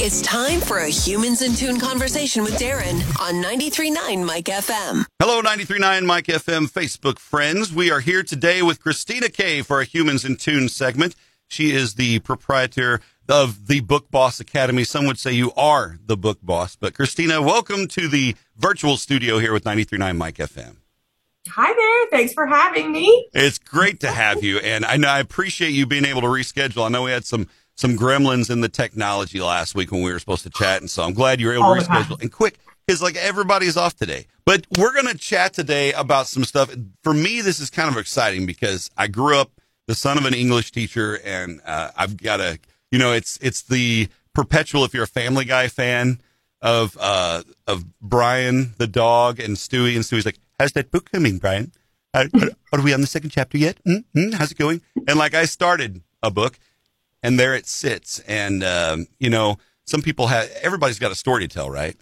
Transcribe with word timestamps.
It's 0.00 0.22
time 0.22 0.60
for 0.60 0.78
a 0.78 0.88
Humans 0.88 1.42
in 1.42 1.54
Tune 1.54 1.80
conversation 1.80 2.44
with 2.44 2.56
Darren 2.56 3.00
on 3.20 3.42
93.9 3.42 4.24
Mike 4.24 4.44
FM. 4.44 5.04
Hello, 5.20 5.42
93.9 5.42 6.06
Mike 6.06 6.26
FM 6.26 6.70
Facebook 6.70 7.18
friends. 7.18 7.72
We 7.72 7.90
are 7.90 7.98
here 7.98 8.22
today 8.22 8.62
with 8.62 8.80
Christina 8.80 9.28
Kay 9.28 9.60
for 9.62 9.80
a 9.80 9.84
Humans 9.84 10.24
in 10.24 10.36
Tune 10.36 10.68
segment. 10.68 11.16
She 11.48 11.72
is 11.72 11.96
the 11.96 12.20
proprietor 12.20 13.00
of 13.28 13.66
the 13.66 13.80
Book 13.80 14.08
Boss 14.08 14.38
Academy. 14.38 14.84
Some 14.84 15.04
would 15.06 15.18
say 15.18 15.32
you 15.32 15.50
are 15.56 15.98
the 16.06 16.16
book 16.16 16.38
boss, 16.42 16.76
but 16.76 16.94
Christina, 16.94 17.42
welcome 17.42 17.88
to 17.88 18.06
the 18.06 18.36
virtual 18.56 18.98
studio 18.98 19.40
here 19.40 19.52
with 19.52 19.64
93.9 19.64 20.16
Mike 20.16 20.36
FM. 20.36 20.76
Hi 21.48 21.74
there. 21.74 22.10
Thanks 22.16 22.34
for 22.34 22.46
having 22.46 22.92
me. 22.92 23.28
It's 23.34 23.58
great 23.58 23.98
to 24.00 24.12
have 24.12 24.44
you. 24.44 24.58
And 24.58 24.84
I 24.84 24.96
know 24.96 25.08
I 25.08 25.18
appreciate 25.18 25.70
you 25.70 25.86
being 25.86 26.04
able 26.04 26.20
to 26.20 26.28
reschedule. 26.28 26.86
I 26.86 26.88
know 26.88 27.02
we 27.02 27.10
had 27.10 27.24
some 27.24 27.48
some 27.78 27.96
gremlins 27.96 28.50
in 28.50 28.60
the 28.60 28.68
technology 28.68 29.40
last 29.40 29.76
week 29.76 29.92
when 29.92 30.02
we 30.02 30.12
were 30.12 30.18
supposed 30.18 30.42
to 30.42 30.50
chat, 30.50 30.80
and 30.80 30.90
so 30.90 31.04
I'm 31.04 31.14
glad 31.14 31.40
you 31.40 31.46
were 31.46 31.52
able 31.52 31.64
All 31.64 31.76
to 31.76 31.80
reschedule 31.80 32.20
and 32.20 32.30
quick 32.30 32.58
because 32.84 33.00
like 33.00 33.14
everybody's 33.14 33.76
off 33.76 33.94
today. 33.94 34.26
But 34.44 34.66
we're 34.76 34.92
gonna 34.92 35.14
chat 35.14 35.54
today 35.54 35.92
about 35.92 36.26
some 36.26 36.44
stuff. 36.44 36.74
For 37.04 37.14
me, 37.14 37.40
this 37.40 37.60
is 37.60 37.70
kind 37.70 37.88
of 37.88 37.96
exciting 37.96 38.46
because 38.46 38.90
I 38.96 39.06
grew 39.06 39.38
up 39.38 39.52
the 39.86 39.94
son 39.94 40.18
of 40.18 40.24
an 40.24 40.34
English 40.34 40.72
teacher, 40.72 41.20
and 41.24 41.60
uh, 41.64 41.92
I've 41.96 42.16
got 42.16 42.40
a 42.40 42.58
you 42.90 42.98
know 42.98 43.12
it's 43.12 43.38
it's 43.40 43.62
the 43.62 44.08
perpetual. 44.34 44.84
If 44.84 44.92
you're 44.92 45.04
a 45.04 45.06
Family 45.06 45.44
Guy 45.44 45.68
fan 45.68 46.20
of 46.60 46.96
uh 47.00 47.44
of 47.68 47.84
Brian 48.00 48.74
the 48.78 48.88
dog 48.88 49.38
and 49.38 49.56
Stewie, 49.56 49.94
and 49.94 50.04
Stewie's 50.04 50.26
like, 50.26 50.40
"How's 50.58 50.72
that 50.72 50.90
book 50.90 51.12
coming, 51.12 51.38
Brian? 51.38 51.70
Are, 52.12 52.24
are, 52.34 52.48
are 52.72 52.82
we 52.82 52.92
on 52.92 53.02
the 53.02 53.06
second 53.06 53.30
chapter 53.30 53.56
yet? 53.56 53.78
mm 53.86 54.04
mm 54.16 54.34
How's 54.34 54.50
it 54.50 54.58
going?" 54.58 54.80
And 55.06 55.16
like 55.16 55.34
I 55.34 55.44
started 55.44 56.02
a 56.24 56.32
book 56.32 56.58
and 57.22 57.38
there 57.38 57.54
it 57.54 57.66
sits. 57.66 58.20
And 58.20 58.62
um, 58.62 59.06
you 59.18 59.30
know, 59.30 59.58
some 59.86 60.02
people 60.02 60.28
have 60.28 60.50
everybody's 60.62 60.98
got 60.98 61.12
a 61.12 61.16
story 61.16 61.46
to 61.46 61.52
tell, 61.52 61.70
right? 61.70 61.96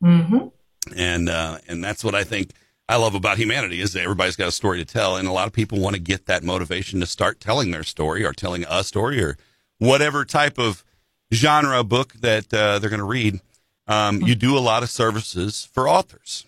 hmm 0.00 0.48
And 0.96 1.28
uh, 1.28 1.58
and 1.68 1.82
that's 1.82 2.04
what 2.04 2.14
I 2.14 2.24
think 2.24 2.50
I 2.88 2.96
love 2.96 3.14
about 3.14 3.38
humanity 3.38 3.80
is 3.80 3.92
that 3.92 4.02
everybody's 4.02 4.36
got 4.36 4.48
a 4.48 4.52
story 4.52 4.78
to 4.78 4.84
tell, 4.84 5.16
and 5.16 5.26
a 5.28 5.32
lot 5.32 5.46
of 5.46 5.52
people 5.52 5.80
want 5.80 5.96
to 5.96 6.00
get 6.00 6.26
that 6.26 6.42
motivation 6.42 7.00
to 7.00 7.06
start 7.06 7.40
telling 7.40 7.70
their 7.70 7.84
story 7.84 8.24
or 8.24 8.32
telling 8.32 8.64
a 8.68 8.84
story 8.84 9.22
or 9.22 9.36
whatever 9.78 10.24
type 10.24 10.58
of 10.58 10.84
genre 11.32 11.82
book 11.84 12.12
that 12.14 12.52
uh, 12.52 12.78
they're 12.78 12.90
going 12.90 12.98
to 12.98 13.04
read. 13.04 13.40
Um, 13.86 14.20
you 14.22 14.34
do 14.34 14.56
a 14.56 14.60
lot 14.60 14.82
of 14.82 14.90
services 14.90 15.68
for 15.72 15.88
authors, 15.88 16.44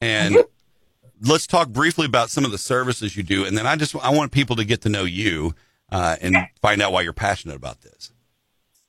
and 0.00 0.34
do. 0.34 0.48
let's 1.22 1.46
talk 1.46 1.68
briefly 1.68 2.06
about 2.06 2.30
some 2.30 2.44
of 2.44 2.50
the 2.50 2.58
services 2.58 3.16
you 3.16 3.22
do, 3.22 3.44
and 3.44 3.56
then 3.56 3.66
I 3.66 3.76
just 3.76 3.94
I 3.96 4.10
want 4.10 4.32
people 4.32 4.56
to 4.56 4.64
get 4.64 4.82
to 4.82 4.88
know 4.88 5.04
you 5.04 5.54
uh, 5.90 6.16
and 6.20 6.36
find 6.60 6.82
out 6.82 6.92
why 6.92 7.02
you're 7.02 7.12
passionate 7.12 7.56
about 7.56 7.80
this. 7.82 8.12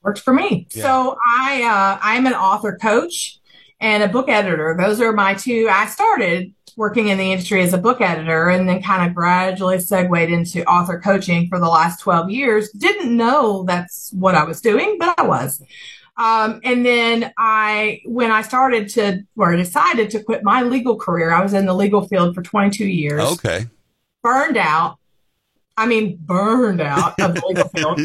Works 0.02 0.22
for 0.22 0.34
me. 0.34 0.68
Yeah. 0.72 0.84
So 0.84 1.18
I, 1.26 1.64
uh, 1.64 2.00
I'm 2.02 2.26
an 2.26 2.34
author 2.34 2.78
coach 2.82 3.40
and 3.80 4.04
a 4.04 4.08
book 4.08 4.30
editor. 4.30 4.76
Those 4.80 5.02
are 5.02 5.12
my 5.12 5.34
two. 5.34 5.68
I 5.70 5.88
started 5.88 6.54
working 6.78 7.10
in 7.10 7.18
the 7.18 7.32
industry 7.32 7.62
as 7.62 7.74
a 7.74 7.78
book 7.78 8.00
editor 8.00 8.48
and 8.48 8.68
then 8.68 8.82
kind 8.82 9.08
of 9.08 9.14
gradually 9.14 9.80
segued 9.80 10.32
into 10.32 10.64
author 10.66 11.00
coaching 11.00 11.48
for 11.50 11.60
the 11.60 11.68
last 11.68 12.00
12 12.00 12.30
years. 12.30 12.72
Didn't 12.72 13.16
know 13.16 13.64
that's 13.64 14.12
what 14.14 14.36
I 14.36 14.46
was 14.46 14.62
doing, 14.62 14.98
but 14.98 15.14
I 15.20 15.24
was. 15.24 15.62
Um, 16.16 16.60
and 16.64 16.86
then 16.86 17.34
I, 17.38 18.02
when 18.06 18.32
I 18.32 18.42
started 18.42 18.90
to, 18.90 19.26
or 19.38 19.56
decided 19.56 20.10
to 20.12 20.24
quit 20.24 20.44
my 20.44 20.64
legal 20.64 20.98
career, 20.98 21.32
I 21.32 21.42
was 21.42 21.54
in 21.54 21.66
the 21.66 21.74
legal 21.74 22.08
field 22.08 22.36
for 22.36 22.42
22 22.42 22.86
years. 22.86 23.24
Okay. 23.24 23.68
burned 24.22 24.58
out. 24.58 24.99
I 25.80 25.86
mean, 25.86 26.18
burned 26.22 26.82
out 26.82 27.18
of 27.22 27.36
the 27.36 27.42
legal 27.48 27.70
field. 27.70 28.02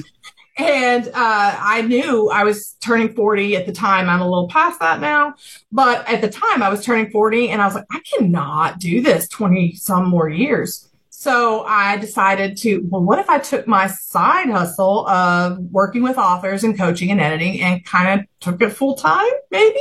And 0.56 1.08
uh, 1.08 1.12
I 1.14 1.82
knew 1.82 2.30
I 2.30 2.44
was 2.44 2.74
turning 2.80 3.12
40 3.12 3.56
at 3.56 3.66
the 3.66 3.72
time. 3.72 4.08
I'm 4.08 4.20
a 4.20 4.28
little 4.28 4.48
past 4.48 4.78
that 4.78 5.00
now. 5.00 5.34
But 5.72 6.08
at 6.08 6.20
the 6.20 6.30
time, 6.30 6.62
I 6.62 6.68
was 6.68 6.84
turning 6.84 7.10
40 7.10 7.48
and 7.48 7.60
I 7.60 7.66
was 7.66 7.74
like, 7.74 7.86
I 7.90 8.00
cannot 8.16 8.78
do 8.78 9.00
this 9.00 9.26
20 9.28 9.74
some 9.74 10.08
more 10.08 10.28
years. 10.28 10.88
So 11.10 11.64
I 11.64 11.96
decided 11.96 12.56
to, 12.58 12.86
well, 12.88 13.02
what 13.02 13.18
if 13.18 13.28
I 13.28 13.38
took 13.38 13.66
my 13.66 13.88
side 13.88 14.48
hustle 14.48 15.08
of 15.08 15.58
working 15.58 16.02
with 16.04 16.16
authors 16.16 16.62
and 16.62 16.78
coaching 16.78 17.10
and 17.10 17.20
editing 17.20 17.60
and 17.60 17.84
kind 17.84 18.20
of 18.20 18.26
took 18.38 18.62
it 18.62 18.70
full 18.70 18.94
time, 18.94 19.32
maybe? 19.50 19.80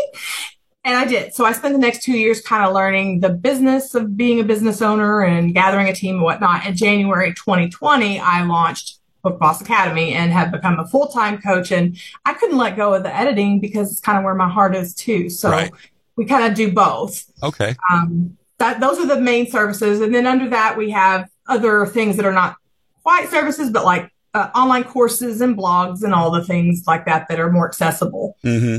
And 0.85 0.97
I 0.97 1.05
did. 1.05 1.33
So 1.33 1.45
I 1.45 1.53
spent 1.53 1.73
the 1.73 1.79
next 1.79 2.03
two 2.03 2.17
years 2.17 2.41
kind 2.41 2.65
of 2.65 2.73
learning 2.73 3.21
the 3.21 3.29
business 3.29 3.95
of 3.95 4.17
being 4.17 4.39
a 4.41 4.43
business 4.43 4.81
owner 4.81 5.21
and 5.21 5.53
gathering 5.53 5.87
a 5.87 5.93
team 5.93 6.15
and 6.15 6.23
whatnot. 6.23 6.65
In 6.65 6.75
January 6.75 7.33
2020, 7.33 8.19
I 8.19 8.43
launched 8.43 8.99
Book 9.23 9.39
Boss 9.39 9.61
Academy 9.61 10.13
and 10.13 10.33
have 10.33 10.51
become 10.51 10.79
a 10.79 10.85
full 10.87 11.07
time 11.07 11.41
coach. 11.41 11.71
And 11.71 11.97
I 12.25 12.33
couldn't 12.33 12.57
let 12.57 12.75
go 12.75 12.93
of 12.93 13.03
the 13.03 13.15
editing 13.15 13.61
because 13.61 13.91
it's 13.91 14.01
kind 14.01 14.17
of 14.17 14.25
where 14.25 14.35
my 14.35 14.49
heart 14.49 14.75
is 14.75 14.93
too. 14.93 15.29
So 15.29 15.49
Right. 15.49 15.71
we 16.17 16.25
kind 16.25 16.45
of 16.45 16.53
do 16.53 16.73
both. 16.73 17.31
Okay. 17.41 17.75
Um, 17.89 18.37
that 18.57 18.81
those 18.81 18.99
are 18.99 19.07
the 19.07 19.21
main 19.21 19.49
services. 19.49 20.01
And 20.01 20.13
then 20.13 20.27
under 20.27 20.49
that, 20.49 20.77
we 20.77 20.91
have 20.91 21.29
other 21.47 21.85
things 21.85 22.17
that 22.17 22.25
are 22.25 22.33
not 22.33 22.57
quite 23.03 23.29
services, 23.29 23.69
but 23.69 23.85
like 23.85 24.09
uh, 24.33 24.49
online 24.53 24.83
courses 24.83 25.39
and 25.39 25.55
blogs 25.57 26.03
and 26.03 26.13
all 26.13 26.29
the 26.29 26.43
things 26.43 26.83
like 26.87 27.05
that 27.05 27.27
that 27.29 27.39
are 27.39 27.51
more 27.51 27.67
accessible. 27.67 28.35
hmm 28.41 28.77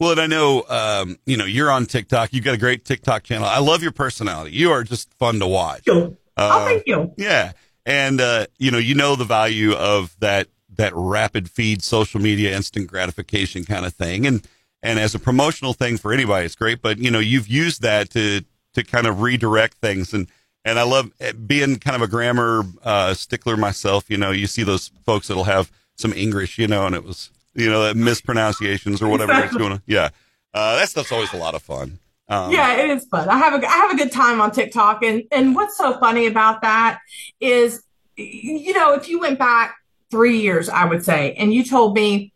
Well, 0.00 0.12
and 0.12 0.20
I 0.20 0.26
know, 0.26 0.64
um, 0.68 1.18
you 1.26 1.36
know, 1.36 1.44
you're 1.44 1.70
on 1.70 1.86
TikTok. 1.86 2.32
You've 2.32 2.44
got 2.44 2.54
a 2.54 2.58
great 2.58 2.84
TikTok 2.84 3.24
channel. 3.24 3.46
I 3.46 3.58
love 3.58 3.82
your 3.82 3.90
personality. 3.92 4.52
You 4.56 4.70
are 4.70 4.84
just 4.84 5.12
fun 5.14 5.40
to 5.40 5.46
watch. 5.46 5.88
oh, 5.88 6.16
Uh, 6.36 6.64
thank 6.66 6.86
you. 6.86 7.12
Yeah. 7.16 7.52
And, 7.84 8.20
uh, 8.20 8.46
you 8.58 8.70
know, 8.70 8.78
you 8.78 8.94
know 8.94 9.16
the 9.16 9.24
value 9.24 9.72
of 9.72 10.14
that, 10.20 10.46
that 10.76 10.92
rapid 10.94 11.50
feed 11.50 11.82
social 11.82 12.20
media, 12.20 12.54
instant 12.54 12.86
gratification 12.86 13.64
kind 13.64 13.84
of 13.84 13.92
thing. 13.94 14.24
And, 14.26 14.46
and 14.84 15.00
as 15.00 15.16
a 15.16 15.18
promotional 15.18 15.72
thing 15.72 15.96
for 15.96 16.12
anybody, 16.12 16.46
it's 16.46 16.54
great. 16.54 16.80
But, 16.80 16.98
you 16.98 17.10
know, 17.10 17.18
you've 17.18 17.48
used 17.48 17.82
that 17.82 18.10
to, 18.10 18.42
to 18.74 18.84
kind 18.84 19.08
of 19.08 19.20
redirect 19.20 19.78
things. 19.78 20.14
And, 20.14 20.28
and 20.64 20.78
I 20.78 20.82
love 20.84 21.10
eh, 21.18 21.32
being 21.32 21.76
kind 21.78 21.96
of 21.96 22.02
a 22.02 22.06
grammar, 22.08 22.62
uh, 22.84 23.14
stickler 23.14 23.56
myself. 23.56 24.08
You 24.08 24.18
know, 24.18 24.30
you 24.30 24.46
see 24.46 24.62
those 24.62 24.92
folks 25.04 25.26
that'll 25.26 25.44
have 25.44 25.72
some 25.96 26.12
English, 26.12 26.58
you 26.58 26.68
know, 26.68 26.86
and 26.86 26.94
it 26.94 27.02
was, 27.02 27.30
you 27.58 27.68
know, 27.68 27.82
that 27.82 27.96
mispronunciations 27.96 29.02
or 29.02 29.08
whatever 29.08 29.32
it's 29.34 29.56
going 29.56 29.72
on. 29.72 29.82
Yeah. 29.86 30.10
Uh, 30.54 30.76
that 30.76 30.88
stuff's 30.88 31.12
always 31.12 31.32
a 31.32 31.36
lot 31.36 31.54
of 31.54 31.62
fun. 31.62 31.98
Um, 32.28 32.52
yeah, 32.52 32.76
it 32.76 32.90
is 32.90 33.04
fun. 33.06 33.28
I 33.28 33.38
have 33.38 33.54
a 33.62 33.66
I 33.66 33.72
have 33.72 33.90
a 33.90 33.96
good 33.96 34.12
time 34.12 34.40
on 34.40 34.50
TikTok, 34.50 35.02
and 35.02 35.24
and 35.32 35.54
what's 35.54 35.76
so 35.76 35.98
funny 35.98 36.26
about 36.26 36.60
that 36.62 37.00
is, 37.40 37.82
you 38.16 38.74
know, 38.74 38.92
if 38.94 39.08
you 39.08 39.18
went 39.18 39.38
back 39.38 39.76
three 40.10 40.38
years, 40.40 40.68
I 40.68 40.84
would 40.84 41.04
say, 41.04 41.32
and 41.34 41.52
you 41.54 41.64
told 41.64 41.94
me, 41.94 42.32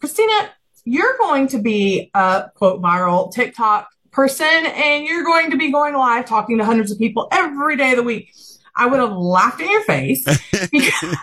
Christina, 0.00 0.50
you're 0.84 1.16
going 1.18 1.46
to 1.48 1.58
be 1.58 2.10
a 2.14 2.50
quote 2.54 2.82
viral 2.82 3.32
TikTok 3.32 3.88
person, 4.10 4.46
and 4.66 5.04
you're 5.04 5.24
going 5.24 5.52
to 5.52 5.56
be 5.56 5.70
going 5.70 5.94
live 5.94 6.26
talking 6.26 6.58
to 6.58 6.64
hundreds 6.64 6.90
of 6.90 6.98
people 6.98 7.28
every 7.30 7.76
day 7.76 7.92
of 7.92 7.98
the 7.98 8.02
week. 8.02 8.32
I 8.74 8.86
would 8.86 8.98
have 9.00 9.12
laughed 9.12 9.60
in 9.60 9.70
your 9.70 9.84
face. 9.84 10.24
because- 10.72 11.16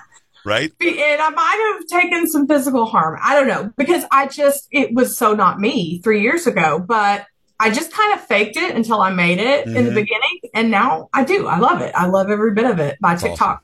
Right. 0.48 0.72
and 0.80 1.22
I 1.22 1.30
might 1.30 1.76
have 1.78 2.02
taken 2.02 2.28
some 2.28 2.48
physical 2.48 2.86
harm. 2.86 3.20
I 3.22 3.36
don't 3.36 3.48
know 3.48 3.72
because 3.78 4.04
I 4.12 4.28
just, 4.28 4.68
it 4.72 4.94
was 4.94 5.18
so 5.18 5.34
not 5.34 5.60
me 5.60 6.00
three 6.02 6.22
years 6.22 6.48
ago, 6.48 6.80
but 6.80 7.26
I 7.60 7.70
just 7.72 7.92
kind 7.92 8.14
of 8.14 8.22
faked 8.26 8.56
it 8.56 8.76
until 8.76 9.02
I 9.02 9.12
made 9.12 9.40
it 9.40 9.66
in 9.68 9.74
the 9.74 9.92
Mhm. 9.92 9.96
beginning. 9.96 10.40
And 10.54 10.72
now 10.72 11.10
I 11.14 11.24
do. 11.24 11.48
I 11.48 11.58
love 11.60 11.82
it. 11.82 11.92
I 11.96 12.06
love 12.08 12.30
every 12.30 12.54
bit 12.54 12.66
of 12.66 12.80
it. 12.80 12.98
My 13.02 13.14
Awesome. 13.16 13.30
TikTok 13.32 13.64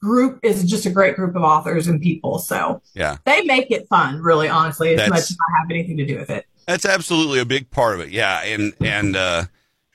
group 0.00 0.40
is 0.42 0.64
just 0.64 0.84
a 0.86 0.90
great 0.90 1.16
group 1.16 1.34
of 1.36 1.42
authors 1.42 1.86
and 1.88 2.00
people. 2.00 2.38
So 2.38 2.82
Yeah. 2.94 3.16
they 3.24 3.42
make 3.42 3.70
it 3.70 3.86
fun, 3.88 4.20
really, 4.20 4.48
honestly, 4.48 4.90
as 4.92 4.96
That's- 4.98 5.10
much 5.10 5.30
as 5.30 5.36
I 5.40 5.58
have 5.60 5.70
anything 5.70 5.96
to 5.98 6.06
do 6.06 6.18
with 6.18 6.28
it. 6.30 6.46
That's 6.66 6.84
absolutely 6.84 7.38
a 7.40 7.44
big 7.44 7.70
part 7.70 7.94
of 7.94 8.00
it. 8.00 8.10
Yeah, 8.10 8.40
and 8.42 8.72
and 8.80 9.16
uh, 9.16 9.44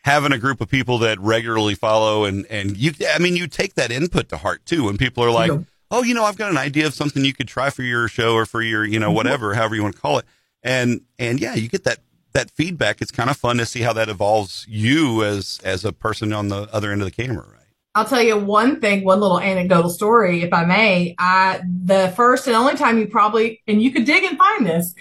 having 0.04 0.32
a 0.34 0.38
group 0.38 0.60
of 0.62 0.70
people 0.70 0.98
that 1.00 1.20
regularly 1.20 1.76
follow 1.76 2.26
and 2.26 2.46
and 2.48 2.76
you, 2.76 2.92
I 3.14 3.20
mean, 3.20 3.36
you 3.38 3.48
take 3.48 3.76
that 3.76 3.92
input 3.92 4.30
to 4.30 4.38
heart 4.38 4.66
too. 4.66 4.84
When 4.86 4.98
people 4.98 5.24
are 5.24 5.32
like. 5.32 5.52
"Oh, 5.92 6.04
you 6.04 6.14
know, 6.14 6.24
I've 6.24 6.38
got 6.38 6.52
an 6.52 6.58
idea 6.58 6.86
of 6.86 6.94
something 6.94 7.24
you 7.24 7.34
could 7.34 7.48
try 7.48 7.70
for 7.70 7.84
your 7.84 8.08
show 8.08 8.36
or 8.36 8.46
for 8.46 8.62
your, 8.62 8.86
you 8.86 9.00
know, 9.00 9.08
mm-hmm. 9.08 9.16
whatever, 9.16 9.54
however 9.54 9.76
you 9.76 9.84
want 9.84 9.96
to 9.96 10.02
call 10.02 10.20
it," 10.20 10.26
and 10.64 11.02
and 11.20 11.40
yeah, 11.40 11.56
you 11.56 11.68
get 11.70 11.84
that 11.84 12.00
that 12.34 12.52
feedback. 12.52 13.02
It's 13.02 13.12
kind 13.12 13.30
of 13.30 13.38
fun 13.38 13.58
to 13.58 13.66
see 13.66 13.82
how 13.82 13.94
that 13.94 14.10
evolves 14.10 14.66
you 14.70 15.24
as 15.24 15.60
as 15.64 15.86
a 15.86 15.92
person 15.92 16.34
on 16.34 16.50
the 16.50 16.70
other 16.74 16.92
end 16.92 17.02
of 17.02 17.06
the 17.06 17.12
camera, 17.12 17.46
right? 17.52 17.58
I'll 17.98 18.06
tell 18.06 18.22
you 18.22 18.38
one 18.38 18.80
thing, 18.80 19.04
one 19.04 19.20
little 19.20 19.40
anecdotal 19.40 19.90
story, 19.90 20.44
if 20.44 20.54
I 20.54 20.66
may. 20.66 21.16
I, 21.18 21.62
the 21.66 22.14
first 22.16 22.46
and 22.46 22.56
only 22.56 22.76
time 22.76 23.00
you 23.00 23.08
probably, 23.08 23.64
and 23.66 23.82
you 23.82 23.92
could 23.92 24.06
dig 24.06 24.24
and 24.24 24.38
find 24.38 24.68
this 24.68 24.94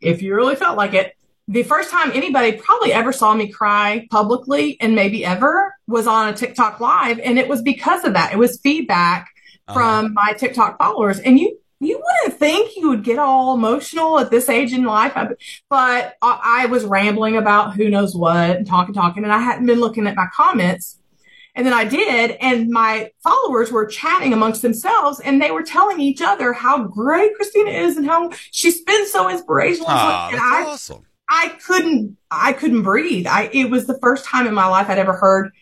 if 0.00 0.22
you 0.22 0.36
really 0.36 0.54
felt 0.54 0.76
like 0.76 0.94
it. 0.94 1.16
The 1.48 1.64
first 1.64 1.90
time 1.90 2.12
anybody 2.14 2.52
probably 2.52 2.92
ever 2.92 3.10
saw 3.12 3.34
me 3.34 3.48
cry 3.48 4.06
publicly 4.08 4.76
and 4.80 4.94
maybe 4.94 5.24
ever 5.24 5.74
was 5.88 6.06
on 6.06 6.28
a 6.28 6.32
TikTok 6.32 6.78
live. 6.78 7.18
And 7.18 7.40
it 7.40 7.48
was 7.48 7.60
because 7.60 8.04
of 8.04 8.12
that. 8.12 8.32
It 8.32 8.38
was 8.38 8.60
feedback 8.60 9.33
From 9.72 10.12
my 10.12 10.34
TikTok 10.34 10.78
followers. 10.78 11.18
And 11.20 11.38
you, 11.38 11.58
you 11.80 12.02
wouldn't 12.02 12.38
think 12.38 12.76
you 12.76 12.90
would 12.90 13.02
get 13.02 13.18
all 13.18 13.54
emotional 13.54 14.18
at 14.18 14.30
this 14.30 14.48
age 14.48 14.72
in 14.72 14.84
life, 14.84 15.14
but 15.70 16.14
I, 16.22 16.62
I 16.62 16.66
was 16.66 16.84
rambling 16.84 17.36
about 17.36 17.74
who 17.74 17.88
knows 17.88 18.14
what 18.14 18.56
and 18.56 18.66
talking, 18.66 18.94
talking, 18.94 19.24
and 19.24 19.32
I 19.32 19.38
hadn't 19.38 19.66
been 19.66 19.80
looking 19.80 20.06
at 20.06 20.16
my 20.16 20.26
comments. 20.34 20.98
And 21.56 21.64
then 21.64 21.72
I 21.72 21.84
did, 21.84 22.32
and 22.40 22.68
my 22.68 23.12
followers 23.22 23.70
were 23.70 23.86
chatting 23.86 24.32
amongst 24.32 24.62
themselves 24.62 25.20
and 25.20 25.40
they 25.40 25.52
were 25.52 25.62
telling 25.62 26.00
each 26.00 26.20
other 26.20 26.52
how 26.52 26.84
great 26.84 27.34
Christina 27.36 27.70
is 27.70 27.96
and 27.96 28.04
how 28.04 28.32
she's 28.50 28.82
been 28.82 29.06
so 29.06 29.30
inspirational. 29.30 29.86
Ah, 29.88 30.30
and 30.32 30.40
I, 30.40 30.64
awesome. 30.64 31.06
I 31.28 31.50
couldn't, 31.64 32.16
I 32.28 32.54
couldn't 32.54 32.82
breathe. 32.82 33.28
I, 33.28 33.50
it 33.52 33.70
was 33.70 33.86
the 33.86 33.98
first 34.00 34.24
time 34.24 34.48
in 34.48 34.54
my 34.54 34.66
life 34.66 34.88
I'd 34.88 34.98
ever 34.98 35.12
heard 35.12 35.52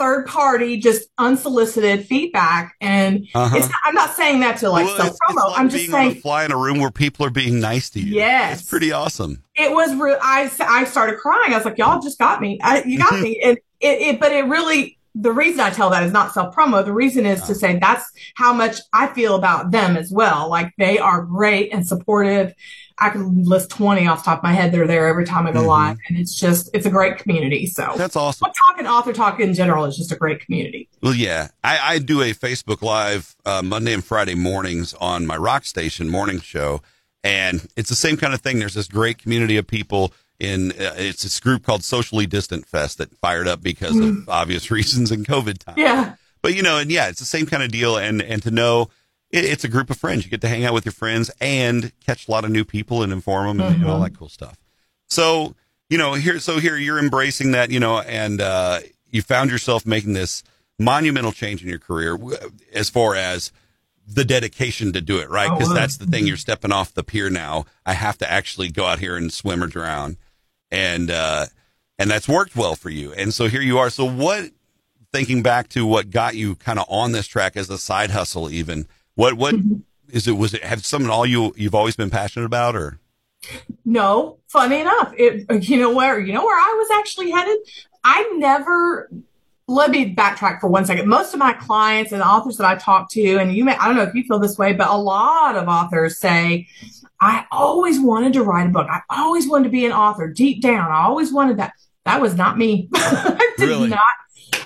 third 0.00 0.26
party, 0.26 0.78
just 0.78 1.08
unsolicited 1.18 2.06
feedback. 2.06 2.74
And 2.80 3.26
Uh-huh. 3.34 3.56
it's 3.56 3.68
not, 3.68 3.78
I'm 3.84 3.94
not 3.94 4.14
saying 4.16 4.40
that 4.40 4.58
to 4.58 4.70
like 4.70 4.86
Well, 4.86 4.96
self 4.96 5.16
promo. 5.28 5.50
like 5.50 5.60
I'm 5.60 5.68
just 5.68 5.84
being 5.86 5.94
on 5.94 6.00
saying 6.06 6.16
a 6.16 6.20
fly 6.20 6.44
in 6.44 6.52
a 6.52 6.56
room 6.56 6.80
where 6.80 6.90
people 6.90 7.26
are 7.26 7.30
being 7.30 7.60
nice 7.60 7.90
to 7.90 8.00
you. 8.00 8.14
Yes. 8.14 8.60
It's 8.60 8.68
pretty 8.70 8.92
awesome. 8.92 9.42
it 9.54 9.70
was 9.72 9.94
real. 9.94 10.18
I, 10.22 10.50
I 10.60 10.84
started 10.84 11.18
crying. 11.18 11.52
I 11.52 11.56
was 11.56 11.64
like, 11.66 11.78
y'all 11.78 12.00
just 12.00 12.18
got 12.18 12.40
me. 12.40 12.58
I, 12.62 12.82
you 12.84 12.98
got 12.98 13.20
me. 13.20 13.40
And 13.44 13.58
it, 13.80 14.00
it, 14.00 14.20
but 14.20 14.32
it 14.32 14.46
really, 14.46 14.98
the 15.14 15.32
reason 15.32 15.60
I 15.60 15.70
tell 15.70 15.90
that 15.90 16.02
is 16.04 16.12
not 16.12 16.32
self 16.32 16.54
promo. 16.54 16.84
The 16.84 16.92
reason 16.92 17.26
is 17.26 17.42
to 17.42 17.54
say 17.54 17.78
that's 17.78 18.10
how 18.36 18.52
much 18.54 18.78
I 18.92 19.08
feel 19.08 19.34
about 19.34 19.70
them 19.70 19.96
as 19.96 20.10
well. 20.10 20.48
Like 20.48 20.72
they 20.78 20.98
are 20.98 21.22
great 21.22 21.72
and 21.72 21.86
supportive. 21.86 22.54
I 23.00 23.10
can 23.10 23.44
list 23.44 23.70
20 23.70 24.06
off 24.06 24.18
the 24.24 24.30
top 24.30 24.38
of 24.38 24.42
my 24.44 24.52
head. 24.52 24.72
They're 24.72 24.86
there 24.86 25.06
every 25.08 25.24
time 25.24 25.46
I 25.46 25.52
go 25.52 25.62
Mhm. 25.62 25.66
live 25.68 25.96
and 26.08 26.18
it's 26.18 26.34
just, 26.34 26.68
it's 26.74 26.84
a 26.86 26.90
great 26.90 27.16
community. 27.18 27.66
So 27.66 27.92
That's 27.96 28.14
awesome. 28.16 28.46
what 28.46 28.54
talking 28.54 28.86
author 28.86 29.12
talk 29.12 29.40
in 29.40 29.54
general 29.54 29.84
is 29.86 29.96
just 29.96 30.12
a 30.12 30.16
great 30.16 30.40
community. 30.44 30.88
Well, 31.02 31.14
yeah, 31.14 31.48
I, 31.64 31.94
I 31.94 31.98
do 31.98 32.20
a 32.22 32.34
Facebook 32.34 32.82
Live 32.82 33.34
uh, 33.46 33.62
Monday 33.62 33.92
and 33.94 34.04
Friday 34.04 34.34
mornings 34.34 34.92
on 34.94 35.26
my 35.26 35.36
rock 35.36 35.64
station 35.64 36.08
morning 36.10 36.40
show, 36.40 36.82
and 37.24 37.66
it's 37.76 37.88
the 37.88 37.96
same 37.96 38.16
kind 38.16 38.34
of 38.34 38.40
thing. 38.40 38.58
There's 38.58 38.74
this 38.74 38.88
great 38.88 39.18
community 39.18 39.56
of 39.56 39.66
people 39.66 40.12
in 40.38 40.72
uh, 40.72 40.94
it's 40.96 41.22
this 41.22 41.38
group 41.40 41.64
called 41.64 41.84
Socially 41.84 42.26
Distant 42.26 42.66
Fest 42.66 42.98
that 42.98 43.14
fired 43.18 43.46
up 43.46 43.62
because 43.62 43.98
of 43.98 44.28
obvious 44.28 44.70
reasons 44.70 45.10
in 45.12 45.24
COVID 45.24 45.58
time. 45.58 45.74
Yeah. 45.76 46.14
But 46.42 46.54
you 46.54 46.62
know, 46.62 46.78
and 46.78 46.90
yeah, 46.90 47.08
it's 47.08 47.18
the 47.20 47.26
same 47.26 47.44
kind 47.46 47.62
of 47.62 47.70
deal, 47.70 47.96
and 47.98 48.22
and 48.22 48.42
to 48.42 48.50
know 48.50 48.88
it, 49.30 49.44
it's 49.44 49.64
a 49.64 49.68
group 49.68 49.90
of 49.90 49.96
friends. 49.96 50.24
You 50.24 50.30
get 50.30 50.40
to 50.42 50.48
hang 50.48 50.64
out 50.64 50.74
with 50.74 50.84
your 50.84 50.92
friends 50.92 51.30
and 51.40 51.92
catch 52.00 52.28
a 52.28 52.30
lot 52.30 52.44
of 52.44 52.50
new 52.50 52.64
people 52.64 53.02
and 53.02 53.12
inform 53.12 53.58
them 53.58 53.66
and, 53.66 53.76
and 53.82 53.90
all 53.90 54.00
that 54.00 54.16
cool 54.16 54.28
stuff. 54.28 54.58
So 55.08 55.54
you 55.90 55.98
know, 55.98 56.14
here, 56.14 56.38
so 56.38 56.58
here 56.58 56.76
you're 56.76 57.00
embracing 57.00 57.50
that, 57.50 57.70
you 57.70 57.80
know, 57.80 57.98
and 57.98 58.40
uh, 58.40 58.78
you 59.10 59.22
found 59.22 59.50
yourself 59.50 59.84
making 59.84 60.12
this 60.12 60.44
monumental 60.78 61.32
change 61.32 61.62
in 61.62 61.68
your 61.68 61.80
career 61.80 62.16
as 62.72 62.88
far 62.88 63.16
as 63.16 63.50
the 64.06 64.24
dedication 64.24 64.92
to 64.92 65.00
do 65.00 65.18
it, 65.18 65.28
right? 65.28 65.50
Oh, 65.50 65.58
Because 65.58 65.74
that's 65.74 65.96
the 65.96 66.06
thing. 66.06 66.26
You're 66.28 66.36
stepping 66.36 66.70
off 66.72 66.94
the 66.94 67.02
pier 67.02 67.28
now. 67.28 67.66
I 67.84 67.94
have 67.94 68.16
to 68.18 68.30
actually 68.30 68.70
go 68.70 68.86
out 68.86 69.00
here 69.00 69.16
and 69.16 69.32
swim 69.32 69.62
or 69.62 69.66
drown, 69.66 70.16
and 70.70 71.10
uh, 71.10 71.46
and 71.98 72.10
that's 72.10 72.28
worked 72.28 72.56
well 72.56 72.76
for 72.76 72.88
you. 72.88 73.12
And 73.12 73.34
so 73.34 73.48
here 73.48 73.60
you 73.60 73.78
are. 73.78 73.90
So 73.90 74.04
what? 74.04 74.50
Thinking 75.12 75.42
back 75.42 75.68
to 75.70 75.84
what 75.84 76.10
got 76.10 76.36
you 76.36 76.54
kind 76.54 76.78
of 76.78 76.86
on 76.88 77.10
this 77.10 77.26
track 77.26 77.56
as 77.56 77.68
a 77.68 77.78
side 77.78 78.12
hustle, 78.12 78.48
even 78.48 78.86
what 79.20 79.34
what 79.34 79.54
mm-hmm. 79.54 79.80
is 80.08 80.26
it? 80.26 80.32
Was 80.32 80.54
it 80.54 80.64
have 80.64 80.84
something 80.86 81.10
all 81.10 81.26
you 81.26 81.52
you've 81.56 81.74
always 81.74 81.94
been 81.94 82.10
passionate 82.10 82.46
about, 82.46 82.74
or 82.74 82.98
No, 83.84 84.38
funny 84.48 84.80
enough, 84.80 85.12
it, 85.16 85.68
you 85.68 85.78
know 85.78 85.94
where, 85.94 86.18
you 86.18 86.32
know 86.32 86.44
where 86.44 86.58
I 86.58 86.74
was 86.78 86.98
actually 86.98 87.30
headed? 87.30 87.58
I 88.02 88.32
never, 88.36 89.10
let 89.66 89.90
me 89.90 90.14
backtrack 90.14 90.60
for 90.60 90.68
one 90.68 90.86
second. 90.86 91.08
Most 91.08 91.32
of 91.34 91.38
my 91.38 91.52
clients 91.52 92.12
and 92.12 92.22
authors 92.22 92.56
that 92.58 92.66
I 92.66 92.76
talk 92.76 93.10
to, 93.12 93.36
and 93.38 93.54
you 93.54 93.64
may, 93.64 93.76
I 93.76 93.86
don't 93.86 93.96
know 93.96 94.02
if 94.02 94.14
you 94.14 94.24
feel 94.24 94.38
this 94.38 94.58
way, 94.58 94.72
but 94.72 94.88
a 94.88 94.96
lot 94.96 95.56
of 95.56 95.68
authors 95.68 96.18
say, 96.18 96.66
I 97.20 97.44
always 97.52 98.00
wanted 98.00 98.32
to 98.34 98.42
write 98.42 98.66
a 98.66 98.70
book. 98.70 98.88
I 98.88 99.00
always 99.10 99.48
wanted 99.48 99.64
to 99.64 99.70
be 99.70 99.84
an 99.84 99.92
author 99.92 100.28
deep 100.28 100.62
down. 100.62 100.90
I 100.90 101.02
always 101.04 101.32
wanted 101.32 101.58
that. 101.58 101.74
That 102.06 102.22
was 102.22 102.34
not 102.34 102.56
me. 102.56 102.88
I 102.94 103.54
did 103.58 103.68
Really? 103.68 103.88
not. 103.88 104.00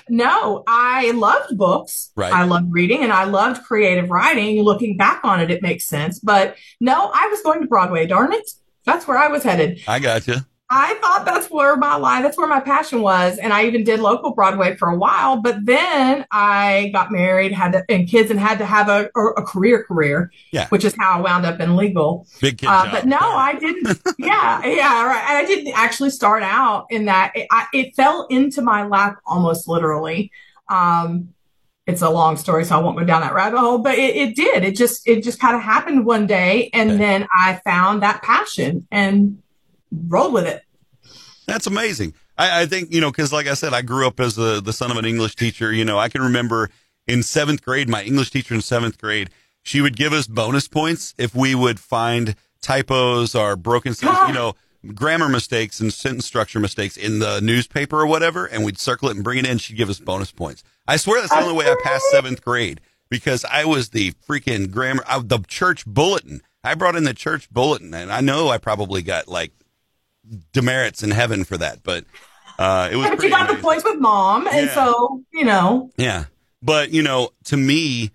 No, 0.09 0.63
I 0.67 1.11
loved 1.11 1.57
books. 1.57 2.11
Right. 2.15 2.33
I 2.33 2.43
loved 2.43 2.71
reading 2.71 3.03
and 3.03 3.11
I 3.11 3.23
loved 3.25 3.63
creative 3.63 4.09
writing. 4.09 4.61
Looking 4.61 4.97
back 4.97 5.21
on 5.23 5.39
it, 5.39 5.49
it 5.51 5.61
makes 5.61 5.85
sense. 5.85 6.19
But 6.19 6.55
no, 6.79 7.11
I 7.13 7.27
was 7.27 7.41
going 7.41 7.61
to 7.61 7.67
Broadway. 7.67 8.05
Darn 8.05 8.33
it. 8.33 8.49
That's 8.85 9.07
where 9.07 9.17
I 9.17 9.27
was 9.29 9.43
headed. 9.43 9.81
I 9.87 9.99
got 9.99 10.27
you. 10.27 10.35
I 10.67 10.95
thought 10.95 11.25
that's 11.25 11.47
where 11.51 11.75
my 11.77 11.95
life, 11.95 12.23
that's 12.23 12.37
where 12.39 12.47
my 12.47 12.59
passion 12.59 13.01
was. 13.01 13.37
And 13.37 13.53
I 13.53 13.65
even 13.67 13.83
did 13.83 13.99
local 13.99 14.33
Broadway 14.33 14.75
for 14.75 14.89
a 14.89 14.97
while, 14.97 15.39
but 15.39 15.57
then 15.63 16.25
I 16.31 16.89
got 16.91 17.11
married, 17.11 17.51
had 17.51 17.73
to, 17.73 17.85
and 17.87 18.07
kids 18.07 18.31
and 18.31 18.39
had 18.39 18.57
to 18.57 18.65
have 18.65 18.89
a, 18.89 19.09
a 19.15 19.43
career 19.43 19.83
career, 19.83 20.31
Yeah. 20.51 20.67
which 20.69 20.83
is 20.83 20.95
how 20.97 21.19
I 21.19 21.21
wound 21.21 21.45
up 21.45 21.59
in 21.59 21.75
legal. 21.75 22.25
Big 22.41 22.57
kid 22.57 22.67
Uh, 22.67 22.85
job. 22.85 22.91
but 22.93 23.05
no, 23.05 23.19
I 23.19 23.53
didn't. 23.59 23.99
yeah, 24.17 24.65
yeah, 24.65 25.05
right. 25.05 25.23
And 25.29 25.37
I 25.37 25.45
didn't 25.45 25.73
actually 25.75 26.09
start 26.09 26.41
out 26.41 26.87
in 26.89 27.05
that. 27.05 27.33
It, 27.35 27.45
I, 27.51 27.67
it 27.71 27.95
fell 27.95 28.25
into 28.31 28.63
my 28.63 28.87
lap 28.87 29.17
almost 29.25 29.67
literally. 29.67 30.31
Um, 30.67 31.29
it's 31.85 32.01
a 32.01 32.09
long 32.09 32.37
story, 32.37 32.65
so 32.65 32.75
I 32.75 32.81
won't 32.81 32.97
go 32.97 33.03
down 33.05 33.21
that 33.21 33.35
rabbit 33.35 33.59
hole. 33.59 33.77
But 33.77 33.99
it, 33.99 34.15
it 34.15 34.35
did. 34.35 34.63
It 34.63 34.75
just 34.75 35.07
it 35.07 35.23
just 35.23 35.39
kind 35.39 35.55
of 35.55 35.61
happened 35.61 36.07
one 36.07 36.25
day, 36.25 36.71
and 36.73 36.89
Okay. 36.89 36.97
then 36.97 37.27
I 37.37 37.61
found 37.63 38.01
that 38.01 38.23
passion 38.23 38.87
and 38.89 39.43
rolled 39.91 40.33
with 40.33 40.45
it. 40.45 40.63
That's 41.47 41.67
amazing. 41.67 42.13
I, 42.37 42.61
I 42.61 42.65
think, 42.65 42.91
you 42.91 43.01
know, 43.01 43.11
because 43.11 43.31
like 43.31 43.47
I 43.47 43.53
said, 43.53 43.73
I 43.73 43.81
grew 43.81 44.07
up 44.07 44.19
as 44.19 44.35
the, 44.35 44.61
the 44.61 44.73
son 44.73 44.91
of 44.91 44.97
an 44.97 45.05
English 45.05 45.35
teacher. 45.35 45.71
You 45.71 45.85
know, 45.85 45.99
I 45.99 46.09
can 46.09 46.21
remember 46.21 46.69
in 47.07 47.23
seventh 47.23 47.63
grade, 47.63 47.87
my 47.87 48.03
English 48.03 48.31
teacher 48.31 48.55
in 48.55 48.61
seventh 48.61 48.97
grade, 48.97 49.29
she 49.61 49.81
would 49.81 49.95
give 49.95 50.13
us 50.13 50.27
bonus 50.27 50.67
points 50.67 51.13
if 51.17 51.35
we 51.35 51.55
would 51.55 51.79
find 51.79 52.35
typos 52.61 53.35
or 53.35 53.55
broken, 53.55 53.93
sentences, 53.95 54.27
you 54.27 54.33
know, 54.33 54.55
grammar 54.93 55.29
mistakes 55.29 55.79
and 55.79 55.93
sentence 55.93 56.25
structure 56.25 56.59
mistakes 56.59 56.97
in 56.97 57.19
the 57.19 57.41
newspaper 57.41 58.01
or 58.01 58.07
whatever, 58.07 58.45
and 58.45 58.63
we'd 58.63 58.77
circle 58.77 59.09
it 59.09 59.15
and 59.15 59.23
bring 59.23 59.39
it 59.39 59.47
in. 59.47 59.57
She'd 59.57 59.77
give 59.77 59.89
us 59.89 59.99
bonus 59.99 60.31
points. 60.31 60.63
I 60.87 60.97
swear 60.97 61.21
that's 61.21 61.33
the 61.33 61.41
only 61.41 61.55
way 61.55 61.65
I 61.65 61.75
passed 61.83 62.05
seventh 62.11 62.43
grade 62.43 62.81
because 63.09 63.45
I 63.45 63.65
was 63.65 63.89
the 63.89 64.11
freaking 64.27 64.71
grammar, 64.71 65.03
I, 65.07 65.19
the 65.19 65.39
church 65.39 65.85
bulletin. 65.85 66.41
I 66.63 66.75
brought 66.75 66.95
in 66.95 67.03
the 67.03 67.13
church 67.13 67.49
bulletin, 67.51 67.93
and 67.93 68.11
I 68.11 68.21
know 68.21 68.49
I 68.49 68.57
probably 68.57 69.01
got 69.01 69.27
like 69.27 69.51
demerits 70.53 71.03
in 71.03 71.11
heaven 71.11 71.43
for 71.43 71.57
that, 71.57 71.83
but 71.83 72.05
uh, 72.59 72.89
it 72.91 72.95
was. 72.95 73.09
But 73.09 73.23
you 73.23 73.29
got 73.29 73.47
the 73.49 73.61
points 73.61 73.83
with 73.83 73.99
mom, 73.99 74.47
and 74.47 74.67
Yeah. 74.67 74.73
so 74.73 75.23
you 75.33 75.45
know, 75.45 75.91
Yeah, 75.97 76.25
but 76.61 76.91
you 76.91 77.01
know, 77.01 77.29
to 77.45 77.57
me, 77.57 78.11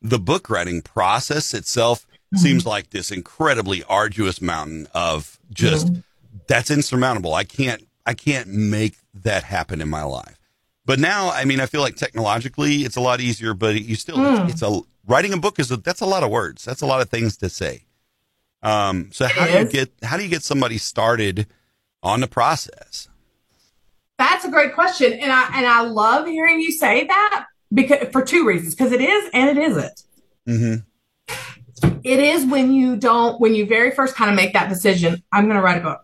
the 0.00 0.18
book 0.18 0.48
writing 0.50 0.82
process 0.82 1.54
itself 1.54 2.06
Mm-hmm. 2.34 2.42
seems 2.44 2.64
like 2.64 2.88
this 2.90 3.10
incredibly 3.10 3.84
arduous 3.84 4.40
mountain 4.40 4.88
of 4.94 5.38
just 5.52 5.88
Mm-hmm. 5.88 6.00
that's 6.48 6.70
insurmountable. 6.70 7.34
I 7.34 7.44
can't, 7.44 7.86
I 8.06 8.14
can't 8.14 8.48
make 8.48 8.96
that 9.12 9.42
happen 9.44 9.82
in 9.82 9.90
my 9.90 10.02
life. 10.02 10.38
But 10.86 10.98
now, 10.98 11.28
I 11.30 11.44
mean, 11.44 11.60
I 11.60 11.66
feel 11.66 11.82
like 11.82 11.96
technologically 11.96 12.84
it's 12.84 12.96
a 12.96 13.02
lot 13.02 13.20
easier, 13.20 13.52
but 13.52 13.82
you 13.82 13.96
still, 13.96 14.16
Mm. 14.16 14.44
it's, 14.44 14.52
it's 14.54 14.62
a 14.62 14.80
writing 15.06 15.34
a 15.34 15.36
book 15.36 15.58
is 15.58 15.70
a, 15.70 15.76
that's 15.76 16.00
a 16.00 16.06
lot 16.06 16.22
of 16.22 16.30
words. 16.30 16.64
That's 16.64 16.80
a 16.80 16.86
lot 16.86 17.02
of 17.02 17.10
things 17.10 17.36
to 17.36 17.50
say. 17.50 17.84
Um, 18.62 19.10
so 19.12 19.26
how 19.26 19.46
do 19.46 19.58
you 19.58 19.64
get 19.64 19.92
how 20.02 20.16
do 20.16 20.22
you 20.22 20.28
get 20.28 20.42
somebody 20.42 20.78
started 20.78 21.46
on 22.02 22.20
the 22.20 22.28
process? 22.28 23.08
That's 24.18 24.44
a 24.44 24.50
great 24.50 24.74
question, 24.74 25.12
and 25.12 25.32
I 25.32 25.48
and 25.56 25.66
I 25.66 25.82
love 25.82 26.26
hearing 26.26 26.60
you 26.60 26.70
say 26.70 27.06
that 27.06 27.46
because 27.72 28.08
for 28.12 28.22
two 28.22 28.46
reasons, 28.46 28.74
because 28.74 28.92
it 28.92 29.00
is 29.00 29.30
and 29.34 29.50
it 29.50 29.62
isn't. 29.62 30.02
Mm-hmm. 30.48 31.98
It 32.04 32.20
is 32.20 32.46
when 32.46 32.72
you 32.72 32.96
don't 32.96 33.40
when 33.40 33.54
you 33.54 33.66
very 33.66 33.90
first 33.90 34.14
kind 34.14 34.30
of 34.30 34.36
make 34.36 34.52
that 34.52 34.68
decision. 34.68 35.22
I'm 35.32 35.44
going 35.46 35.56
to 35.56 35.62
write 35.62 35.78
a 35.78 35.82
book. 35.82 36.00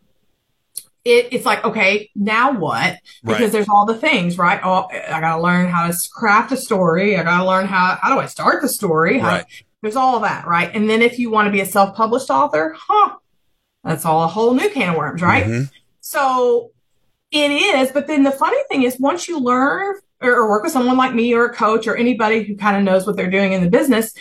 It, 1.04 1.28
it's 1.30 1.46
like 1.46 1.64
okay, 1.64 2.10
now 2.16 2.58
what? 2.58 2.98
Because 3.22 3.40
Right. 3.40 3.52
there's 3.52 3.68
all 3.68 3.86
the 3.86 3.96
things, 3.96 4.36
right? 4.36 4.60
Oh, 4.64 4.88
I 4.92 5.20
got 5.20 5.36
to 5.36 5.42
learn 5.42 5.68
how 5.68 5.86
to 5.86 5.96
craft 6.12 6.50
a 6.52 6.56
story. 6.56 7.16
I 7.16 7.22
got 7.22 7.38
to 7.38 7.44
learn 7.46 7.66
how 7.66 7.98
how 8.00 8.12
do 8.14 8.20
I 8.20 8.26
start 8.26 8.62
the 8.62 8.68
story? 8.68 9.18
How, 9.20 9.28
Right. 9.28 9.44
There's 9.82 9.96
all 9.96 10.16
of 10.16 10.22
that, 10.22 10.46
right? 10.46 10.70
And 10.74 10.88
then 10.90 11.02
if 11.02 11.18
you 11.18 11.30
want 11.30 11.46
to 11.46 11.52
be 11.52 11.60
a 11.60 11.66
self-published 11.66 12.30
author, 12.30 12.74
huh? 12.76 13.16
That's 13.84 14.04
all 14.04 14.24
a 14.24 14.26
whole 14.26 14.54
new 14.54 14.68
can 14.70 14.90
of 14.90 14.96
worms, 14.96 15.22
right? 15.22 15.46
Mhm. 15.46 15.70
So 16.00 16.72
it 17.30 17.50
is, 17.50 17.92
but 17.92 18.06
then 18.06 18.22
the 18.24 18.32
funny 18.32 18.58
thing 18.68 18.82
is 18.82 18.98
once 18.98 19.28
you 19.28 19.38
learn 19.38 19.96
or, 20.20 20.32
or 20.32 20.48
work 20.48 20.64
with 20.64 20.72
someone 20.72 20.96
like 20.96 21.14
me 21.14 21.32
or 21.34 21.44
a 21.44 21.54
coach 21.54 21.86
or 21.86 21.96
anybody 21.96 22.42
who 22.42 22.56
kind 22.56 22.76
of 22.76 22.82
knows 22.82 23.06
what 23.06 23.16
they're 23.16 23.30
doing 23.30 23.52
in 23.52 23.62
the 23.62 23.70
business, 23.70 24.12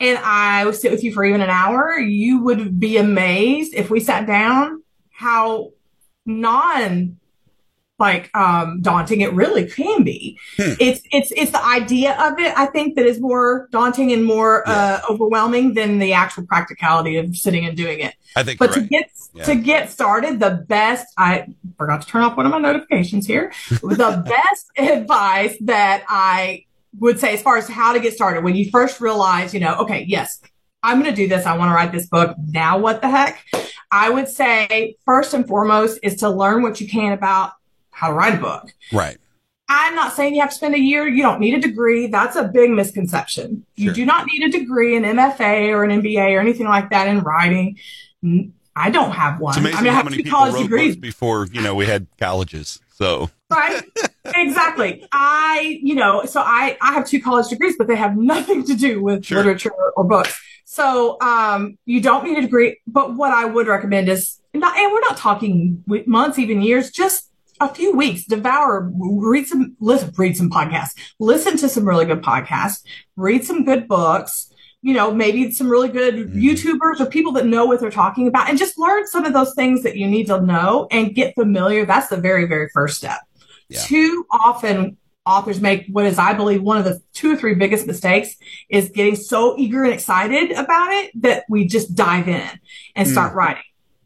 and 0.00 0.18
I 0.18 0.64
would 0.64 0.74
sit 0.74 0.90
with 0.90 1.04
you 1.04 1.12
for 1.12 1.24
even 1.24 1.40
an 1.40 1.50
hour, 1.50 1.98
you 1.98 2.42
would 2.42 2.80
be 2.80 2.96
amazed 2.96 3.74
if 3.74 3.90
we 3.90 4.00
sat 4.00 4.26
down 4.26 4.82
how 5.10 5.70
non 6.26 7.19
like 8.00 8.34
um 8.36 8.80
daunting 8.80 9.20
it 9.20 9.32
really 9.34 9.66
can 9.66 10.02
be. 10.02 10.38
Hmm. 10.56 10.72
It's 10.80 11.02
it's 11.12 11.30
it's 11.36 11.50
the 11.52 11.64
idea 11.64 12.12
of 12.20 12.38
it 12.38 12.52
I 12.56 12.66
think 12.66 12.96
that 12.96 13.06
is 13.06 13.20
more 13.20 13.68
daunting 13.70 14.10
and 14.12 14.24
more 14.24 14.68
uh 14.68 15.00
overwhelming 15.08 15.74
than 15.74 15.98
the 15.98 16.12
actual 16.14 16.46
practicality 16.46 17.18
of 17.18 17.36
sitting 17.36 17.66
and 17.66 17.76
doing 17.76 18.00
it. 18.00 18.14
I 18.34 18.42
think 18.42 18.58
But 18.58 18.72
to 18.72 18.80
right. 18.80 18.88
get 18.90 19.10
Yeah. 19.34 19.44
to 19.44 19.54
get 19.54 19.90
started, 19.90 20.40
the 20.40 20.64
best 20.68 21.06
I 21.16 21.46
forgot 21.78 22.02
to 22.02 22.08
turn 22.08 22.22
off 22.22 22.36
one 22.36 22.46
of 22.46 22.52
my 22.52 22.58
notifications 22.58 23.26
here. 23.26 23.52
the 23.70 24.24
best 24.26 24.66
advice 24.76 25.56
that 25.60 26.04
I 26.08 26.64
would 26.98 27.20
say 27.20 27.34
as 27.34 27.42
far 27.42 27.56
as 27.56 27.68
how 27.68 27.92
to 27.92 28.00
get 28.00 28.14
started 28.14 28.42
when 28.42 28.56
you 28.56 28.68
first 28.70 29.00
realize, 29.00 29.54
you 29.54 29.60
know, 29.60 29.76
okay, 29.82 30.04
yes, 30.08 30.40
I'm 30.82 31.00
going 31.00 31.14
to 31.14 31.16
do 31.16 31.28
this. 31.28 31.46
I 31.46 31.56
want 31.56 31.70
to 31.70 31.74
write 31.74 31.92
this 31.92 32.06
book. 32.08 32.34
Now 32.48 32.78
what 32.78 33.00
the 33.02 33.08
heck? 33.08 33.44
I 33.92 34.08
would 34.10 34.28
say 34.28 34.96
first 35.04 35.34
and 35.34 35.46
foremost 35.46 36.00
is 36.02 36.16
to 36.16 36.28
learn 36.30 36.62
what 36.62 36.80
you 36.80 36.88
can 36.88 37.12
about 37.12 37.52
how 38.00 38.08
to 38.08 38.14
write 38.14 38.34
a 38.34 38.38
book. 38.38 38.72
right. 38.92 39.18
I'm 39.72 39.94
not 39.94 40.14
saying 40.14 40.34
you 40.34 40.40
have 40.40 40.50
to 40.50 40.56
spend 40.56 40.74
a 40.74 40.80
year. 40.80 41.06
You 41.06 41.22
don't 41.22 41.38
need 41.38 41.54
a 41.54 41.60
degree. 41.60 42.08
That's 42.08 42.34
a 42.34 42.42
big 42.48 42.70
misconception. 42.70 43.64
You 43.76 43.86
Sure. 43.88 43.94
do 43.94 44.04
not 44.04 44.26
need 44.26 44.42
a 44.42 44.48
degree, 44.58 44.96
an 44.96 45.04
MFA 45.04 45.68
or 45.68 45.84
an 45.84 45.90
MBA 46.02 46.34
or 46.36 46.40
anything 46.40 46.66
like 46.66 46.90
that 46.90 47.06
in 47.06 47.20
writing. 47.20 47.78
I 48.74 48.90
don't 48.90 49.12
have 49.12 49.38
one. 49.38 49.50
It's 49.52 49.58
amazing 49.58 49.78
I 49.78 49.82
mean, 49.82 49.88
I 49.90 49.92
how 49.92 49.96
have 49.98 50.04
many 50.06 50.16
people 50.16 50.30
college 50.38 50.54
wrote 50.54 50.62
degrees, 50.62 50.96
before 50.96 51.46
you 51.52 51.60
know 51.60 51.74
we 51.76 51.86
had 51.86 52.06
colleges. 52.18 52.80
So 52.94 53.30
right? 53.50 53.82
exactly. 54.34 55.06
I, 55.12 55.78
you 55.82 55.94
know, 55.94 56.24
so 56.24 56.40
I, 56.40 56.76
I 56.80 56.92
have 56.94 57.06
two 57.06 57.20
college 57.20 57.48
degrees, 57.48 57.76
but 57.78 57.86
they 57.86 57.96
have 57.96 58.16
nothing 58.16 58.64
to 58.64 58.74
do 58.74 59.00
with 59.02 59.24
Sure. 59.24 59.38
literature 59.38 59.70
or 59.96 60.04
books. 60.04 60.36
So, 60.64 61.16
um, 61.20 61.78
you 61.84 62.00
don't 62.00 62.24
need 62.24 62.38
a 62.38 62.42
degree, 62.42 62.78
but 62.86 63.14
what 63.16 63.32
I 63.32 63.44
would 63.44 63.66
recommend 63.66 64.08
is 64.08 64.38
not, 64.54 64.76
and 64.76 64.92
we're 64.92 65.00
not 65.00 65.16
talking 65.16 65.82
months, 66.06 66.38
even 66.38 66.60
years, 66.62 66.90
just 66.90 67.29
a 67.60 67.68
few 67.68 67.92
weeks, 67.94 68.24
devour, 68.24 68.90
read 68.94 69.46
some, 69.46 69.76
listen, 69.80 70.12
read 70.16 70.36
some 70.36 70.50
podcasts, 70.50 70.94
listen 71.18 71.56
to 71.58 71.68
some 71.68 71.86
really 71.86 72.06
good 72.06 72.22
podcasts, 72.22 72.82
read 73.16 73.44
some 73.44 73.64
good 73.64 73.86
books, 73.86 74.50
you 74.82 74.94
know, 74.94 75.12
maybe 75.12 75.52
some 75.52 75.68
really 75.68 75.90
good 75.90 76.14
Mhm. 76.14 76.42
YouTubers 76.42 77.00
or 77.00 77.06
people 77.06 77.32
that 77.32 77.46
know 77.46 77.66
what 77.66 77.80
they're 77.80 77.90
talking 77.90 78.26
about 78.26 78.48
and 78.48 78.58
just 78.58 78.78
learn 78.78 79.06
some 79.06 79.26
of 79.26 79.34
those 79.34 79.54
things 79.54 79.82
that 79.82 79.96
you 79.96 80.06
need 80.08 80.26
to 80.28 80.40
know 80.40 80.88
and 80.90 81.14
get 81.14 81.34
familiar. 81.34 81.84
That's 81.84 82.08
the 82.08 82.16
very, 82.16 82.46
very 82.46 82.70
first 82.72 82.96
step. 82.96 83.18
Yeah. 83.68 83.80
Too 83.82 84.26
often 84.30 84.96
authors 85.26 85.60
make 85.60 85.86
what 85.92 86.06
is, 86.06 86.18
I 86.18 86.32
believe, 86.32 86.62
one 86.62 86.78
of 86.78 86.84
the 86.84 87.00
two 87.12 87.32
or 87.32 87.36
three 87.36 87.54
biggest 87.54 87.86
mistakes 87.86 88.34
is 88.70 88.88
getting 88.88 89.16
so 89.16 89.54
eager 89.58 89.84
and 89.84 89.92
excited 89.92 90.50
about 90.52 90.92
it 90.94 91.10
that 91.22 91.44
we 91.50 91.66
just 91.66 91.94
dive 91.94 92.26
in 92.26 92.48
and 92.96 93.06
start 93.06 93.34
writing. 93.34 93.62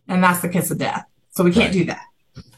And 0.09 0.23
that's 0.23 0.41
the 0.41 0.49
kiss 0.49 0.73
of 0.73 0.79
death. 0.79 1.05
So 1.31 1.45
we 1.45 1.53
can't 1.53 1.67
Right. 1.67 1.73
do 1.73 1.85
that. 1.85 2.03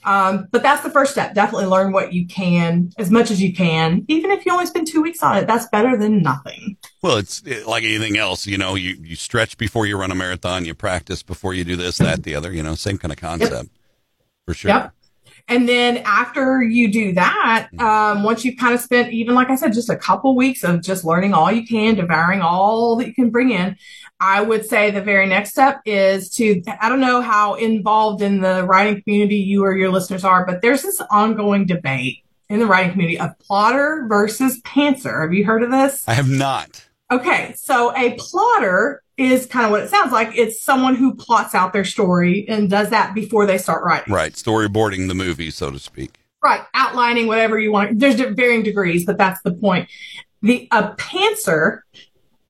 Um, 0.07 0.47
but 0.53 0.63
that's 0.63 0.83
the 0.83 0.91
first 0.91 1.13
step. 1.13 1.35
Definitely 1.35 1.67
learn 1.67 1.93
what 1.93 2.13
you 2.13 2.27
can 2.27 2.93
as 2.97 3.11
much 3.11 3.31
as 3.31 3.43
you 3.43 3.53
can. 3.53 4.05
Even 4.09 4.31
if 4.31 4.47
you 4.47 4.53
only 4.53 4.67
spend 4.67 4.87
two 4.87 5.03
weeks 5.03 5.23
on 5.23 5.37
it, 5.37 5.47
that's 5.47 5.67
better 5.67 5.97
than 5.97 6.23
nothing. 6.23 6.77
well, 7.03 7.17
it's 7.17 7.43
it, 7.45 7.67
like 7.67 7.83
anything 7.83 8.17
else. 8.17 8.47
You 8.47 8.57
know, 8.57 8.77
you 8.77 8.97
you 9.03 9.17
stretch 9.17 9.59
before 9.59 9.85
you 9.85 9.99
run 9.99 10.13
a 10.13 10.15
marathon. 10.15 10.65
You 10.65 10.75
practice 10.75 11.23
before 11.23 11.55
you 11.55 11.65
do 11.65 11.77
this, 11.77 11.99
that, 11.99 12.23
the 12.23 12.35
other. 12.37 12.53
You 12.53 12.63
know, 12.63 12.77
same 12.77 12.99
kind 12.99 13.13
of 13.13 13.19
concept 13.19 13.71
for 14.47 14.55
sure. 14.55 14.71
Yep. 14.71 14.93
And 15.49 15.69
then 15.69 15.99
after 15.99 16.61
you 16.61 16.91
do 16.91 17.13
that, 17.13 17.69
um, 17.79 18.25
once 18.25 18.45
you've 18.45 18.57
kind 18.57 18.75
of 18.75 18.81
spent, 18.81 19.13
even 19.13 19.35
like 19.37 19.49
I 19.49 19.55
said, 19.55 19.73
just 19.73 19.89
a 19.89 19.97
couple 19.97 20.35
weeks 20.35 20.65
of 20.65 20.83
just 20.83 21.05
learning 21.05 21.35
all 21.35 21.53
you 21.53 21.65
can, 21.65 21.95
devouring 21.95 22.41
all 22.41 22.97
that 22.97 23.07
you 23.07 23.15
can 23.15 23.31
bring 23.31 23.51
in, 23.51 23.77
I 24.19 24.43
would 24.43 24.67
say 24.67 24.91
the 24.91 25.03
very 25.03 25.27
next 25.27 25.51
step 25.51 25.83
is 25.85 26.31
to, 26.31 26.63
I 26.81 26.89
don't 26.89 27.01
know 27.01 27.21
how 27.21 27.55
involved 27.55 28.23
in 28.23 28.41
the 28.41 28.65
writing 28.65 29.03
community 29.03 29.37
you 29.37 29.65
or 29.65 29.77
your 29.77 29.91
listeners 29.91 30.25
are, 30.25 30.45
but 30.45 30.63
there's 30.63 30.83
this 30.83 31.01
ongoing 31.11 31.65
debate 31.65 32.25
in 32.49 32.59
the 32.59 32.67
writing 32.67 32.93
community 32.93 33.21
of 33.21 33.39
plotter 33.39 34.07
versus 34.09 34.61
pantser. 34.63 35.23
Have 35.23 35.33
you 35.33 35.45
heard 35.45 35.63
of 35.63 35.71
this? 35.71 36.09
I 36.09 36.15
have 36.15 36.29
not. 36.29 36.85
Okay, 37.13 37.55
so 37.57 37.97
a 37.97 38.17
plotter 38.19 39.03
is 39.17 39.47
kind 39.47 39.65
of 39.65 39.71
what 39.71 39.83
it 39.83 39.89
sounds 39.91 40.13
like. 40.13 40.37
It's 40.37 40.63
someone 40.63 40.95
who 40.95 41.15
plots 41.15 41.55
out 41.55 41.73
their 41.73 41.85
story 41.85 42.47
and 42.49 42.69
does 42.69 42.91
that 42.91 43.15
before 43.15 43.47
they 43.47 43.59
start 43.59 43.85
writing. 43.85 44.13
Right, 44.13 44.33
storyboarding 44.33 45.09
the 45.09 45.15
movie, 45.15 45.51
so 45.51 45.71
to 45.71 45.79
speak. 45.79 46.19
Right, 46.43 46.61
outlining 46.75 47.27
whatever 47.27 47.59
you 47.59 47.73
want. 47.73 47.99
There's 47.99 48.17
varying 48.17 48.63
degrees, 48.63 49.07
but 49.07 49.17
that's 49.19 49.41
the 49.43 49.53
point. 49.53 49.89
The 50.43 50.69
a 50.71 50.91
pantser, 50.93 51.81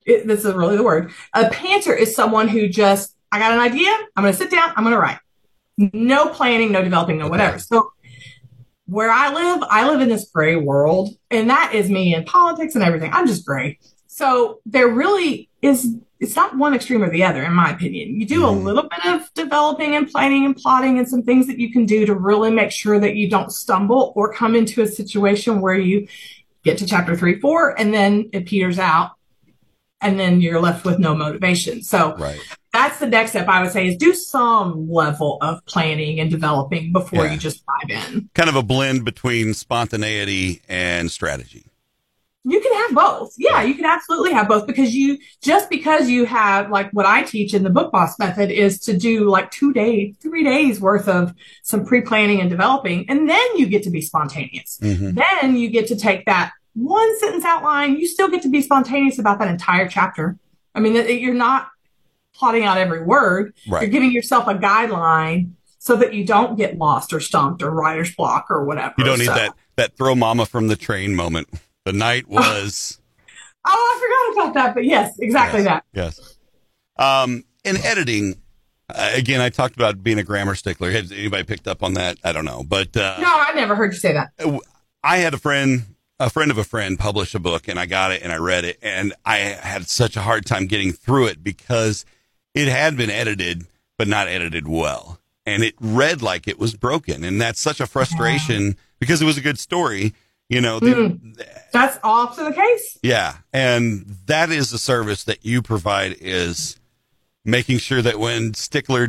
it, 0.05 0.27
this 0.27 0.45
is 0.45 0.53
really 0.55 0.77
the 0.77 0.83
word. 0.83 1.13
A 1.35 1.45
pantser 1.45 1.97
is 1.97 2.15
someone 2.15 2.49
who 2.49 2.69
just, 2.69 3.15
I 3.31 3.39
got 3.39 3.53
an 3.53 3.61
idea. 3.61 3.91
I'm 4.17 4.25
going 4.25 4.33
to 4.33 4.39
sit 4.39 4.51
down. 4.51 4.73
I'm 4.77 4.83
going 4.85 4.95
to 4.95 5.01
write. 5.01 5.19
No 5.79 6.29
planning, 6.29 6.73
no 6.73 6.83
developing, 6.83 7.19
no 7.19 7.25
Okay. 7.27 7.31
whatever. 7.31 7.59
So 7.59 7.93
where 8.87 9.11
I 9.11 9.33
live, 9.33 9.63
I 9.71 9.89
live 9.89 10.01
in 10.01 10.09
this 10.09 10.29
gray 10.31 10.57
world, 10.57 11.11
and 11.31 11.49
that 11.51 11.75
is 11.75 11.89
me 11.89 12.15
in 12.15 12.25
politics 12.25 12.75
and 12.75 12.83
everything. 12.85 13.13
I'm 13.13 13.27
just 13.27 13.47
gray. 13.47 13.79
So 14.07 14.61
there 14.67 14.89
really 14.89 15.49
is. 15.63 15.95
It's 16.19 16.35
not 16.35 16.57
one 16.57 16.75
extreme 16.75 17.03
or 17.03 17.11
the 17.11 17.25
other, 17.25 17.43
in 17.43 17.53
my 17.53 17.71
opinion. 17.71 18.19
You 18.19 18.27
do 18.27 18.47
a 18.47 18.49
Mhm. 18.49 18.63
little 18.65 18.85
bit 18.89 19.05
of 19.15 19.29
developing 19.35 19.95
and 19.97 20.09
planning 20.09 20.47
and 20.47 20.57
plotting 20.57 20.99
and 20.99 21.07
some 21.07 21.23
things 21.23 21.47
that 21.47 21.59
you 21.59 21.71
can 21.71 21.85
do 21.85 22.07
to 22.07 22.15
really 22.15 22.51
make 22.51 22.71
sure 22.71 22.99
that 22.99 23.17
you 23.17 23.29
don't 23.29 23.53
stumble 23.53 24.13
or 24.17 24.33
come 24.33 24.57
into 24.57 24.81
a 24.81 24.87
situation 24.87 25.61
where 25.61 25.79
you 25.79 26.07
get 26.65 26.79
to 26.79 26.87
chapter 26.87 27.15
three, 27.15 27.39
four, 27.39 27.79
and 27.79 27.93
then 27.93 28.31
it 28.33 28.47
peters 28.47 28.79
out 28.79 29.11
and 30.01 30.19
then 30.19 30.41
you're 30.41 30.61
left 30.61 30.85
with 30.87 30.99
no 30.99 31.15
motivation. 31.15 31.83
So 31.83 32.17
Right. 32.19 32.41
that's 32.73 32.99
the 32.99 33.07
next 33.07 33.31
step 33.33 33.47
I 33.49 33.63
would 33.63 33.73
say 33.73 33.87
is 33.89 33.97
do 33.97 34.15
some 34.15 34.91
level 34.91 35.37
of 35.43 35.65
planning 35.67 36.19
and 36.19 36.31
developing 36.31 36.93
before 36.93 37.27
Yeah. 37.27 37.33
you 37.33 37.39
just 37.39 37.63
dive 37.89 38.15
in. 38.15 38.31
Kind 38.35 38.49
of 38.49 38.57
a 38.57 38.63
blend 38.63 39.05
between 39.05 39.53
spontaneity 39.55 40.61
and 40.69 41.11
strategy. 41.11 41.66
You 42.49 42.61
can 42.61 42.73
have 42.75 42.95
both. 42.95 43.35
Yeah, 43.37 43.63
you 43.63 43.75
can 43.75 43.85
absolutely 43.85 44.33
have 44.33 44.47
both 44.47 44.69
because 44.69 44.95
you 44.95 45.19
just 45.43 45.69
because 45.69 46.09
you 46.09 46.27
have 46.27 46.71
like 46.71 46.91
what 46.93 47.05
I 47.05 47.25
teach 47.25 47.55
in 47.55 47.65
the 47.65 47.71
book 47.71 47.91
boss 47.91 48.19
method 48.21 48.53
is 48.53 48.79
to 48.83 48.97
do 48.97 49.29
like 49.29 49.51
two 49.51 49.73
days, 49.73 50.15
three 50.23 50.45
days 50.45 50.81
worth 50.81 51.09
of 51.09 51.35
some 51.65 51.85
pre-planning 51.85 52.41
and 52.41 52.49
developing, 52.49 53.05
and 53.11 53.29
then 53.29 53.57
you 53.57 53.67
get 53.67 53.83
to 53.83 53.91
be 53.91 54.01
spontaneous. 54.01 54.79
Mhm. 54.81 55.17
Then 55.17 55.57
you 55.57 55.69
get 55.69 55.89
to 55.89 55.97
take 55.97 56.25
that 56.27 56.53
one 56.75 57.19
sentence 57.19 57.45
outline. 57.45 57.97
You 57.99 58.07
still 58.07 58.29
get 58.29 58.43
to 58.43 58.49
be 58.49 58.63
spontaneous 58.63 59.19
about 59.19 59.41
that 59.41 59.49
entire 59.49 59.89
chapter. 59.89 60.39
I 60.75 60.79
mean, 60.81 60.95
you're 60.95 61.35
not 61.35 61.69
plotting 62.35 62.65
out 62.65 62.79
every 62.79 63.03
word. 63.03 63.55
You're 63.65 63.87
giving 63.91 64.13
yourself 64.13 64.47
a 64.47 64.55
guideline 64.55 65.51
so 65.79 65.97
that 65.97 66.15
you 66.15 66.25
don't 66.25 66.57
get 66.57 66.79
lost 66.79 67.13
or 67.13 67.19
stumped 67.19 67.63
or 67.63 67.71
writer's 67.71 68.15
block 68.15 68.47
or 68.51 68.65
whatever. 68.65 68.95
You 68.99 69.05
don't 69.05 69.19
need 69.19 69.25
So- 69.27 69.35
that 69.35 69.53
that 69.77 69.97
throw 69.97 70.15
mama 70.15 70.47
from 70.47 70.69
the 70.69 70.77
train 70.77 71.15
moment. 71.15 71.49
The 71.87 71.93
night 71.93 72.29
was 72.29 73.01
Oh, 73.65 73.71
I 73.71 74.33
forgot 74.35 74.45
about 74.45 74.55
that. 74.55 74.75
But 74.75 74.85
yes, 74.85 75.17
exactly 75.19 75.63
Yes. 75.63 75.67
that. 75.69 75.85
yes. 75.93 76.39
Um, 76.99 77.45
in 77.65 77.77
editing, 77.79 78.37
uh, 78.89 79.11
again, 79.15 79.41
I 79.41 79.49
talked 79.51 79.77
about 79.77 80.03
being 80.03 80.19
a 80.19 80.23
grammar 80.23 80.55
stickler. 80.55 80.91
Has 80.91 81.11
anybody 81.13 81.45
picked 81.45 81.67
up 81.69 81.83
on 81.83 81.95
that? 81.95 82.19
I 82.25 82.33
don't 82.33 82.45
know, 82.45 82.63
but 82.67 82.97
uh, 82.97 83.17
No, 83.21 83.27
I 83.29 83.53
never 83.55 83.75
heard 83.75 83.93
you 83.93 83.99
say 83.99 84.13
that. 84.13 84.31
I 85.03 85.19
had 85.19 85.35
a 85.35 85.39
friend, 85.39 85.85
a 86.21 86.29
friend 86.31 86.51
of 86.51 86.59
a 86.59 86.65
friend, 86.65 86.99
publish 86.99 87.35
a 87.35 87.39
book, 87.39 87.69
and 87.69 87.79
I 87.79 87.87
got 87.87 88.13
it 88.13 88.23
and 88.23 88.33
I 88.33 88.37
read 88.37 88.65
it, 88.65 88.79
and 88.83 89.13
I 89.25 89.37
had 89.39 89.89
such 89.89 90.17
a 90.17 90.23
hard 90.23 90.45
time 90.47 90.67
getting 90.67 90.93
through 90.93 91.27
it 91.27 91.43
because 91.45 92.05
it 92.55 92.69
had 92.69 92.97
been 92.97 93.11
edited, 93.11 93.67
but 93.99 94.09
not 94.09 94.27
edited 94.29 94.67
well, 94.69 95.21
and 95.45 95.63
it 95.63 95.75
read 95.81 96.23
like 96.23 96.49
it 96.49 96.59
was 96.59 96.75
broken, 96.75 97.23
and 97.25 97.41
that's 97.41 97.61
such 97.61 97.81
a 97.81 97.87
frustration 97.87 98.77
because 99.01 99.21
it 99.21 99.27
was 99.27 99.37
a 99.39 99.43
good 99.43 99.59
story, 99.59 100.15
you 100.49 100.61
know. 100.61 100.79
the- 100.81 101.19
That's 101.73 101.99
often 102.03 102.45
the 102.47 102.53
case. 102.53 102.99
yeah, 103.03 103.37
and 103.53 104.07
that 104.27 104.51
is 104.51 104.71
the 104.71 104.79
service 104.79 105.25
that 105.25 105.45
you 105.45 105.63
provide 105.63 106.17
is 106.21 106.79
making 107.45 107.79
sure 107.79 108.03
that 108.03 108.19
when 108.19 108.55
stickler 108.55 109.09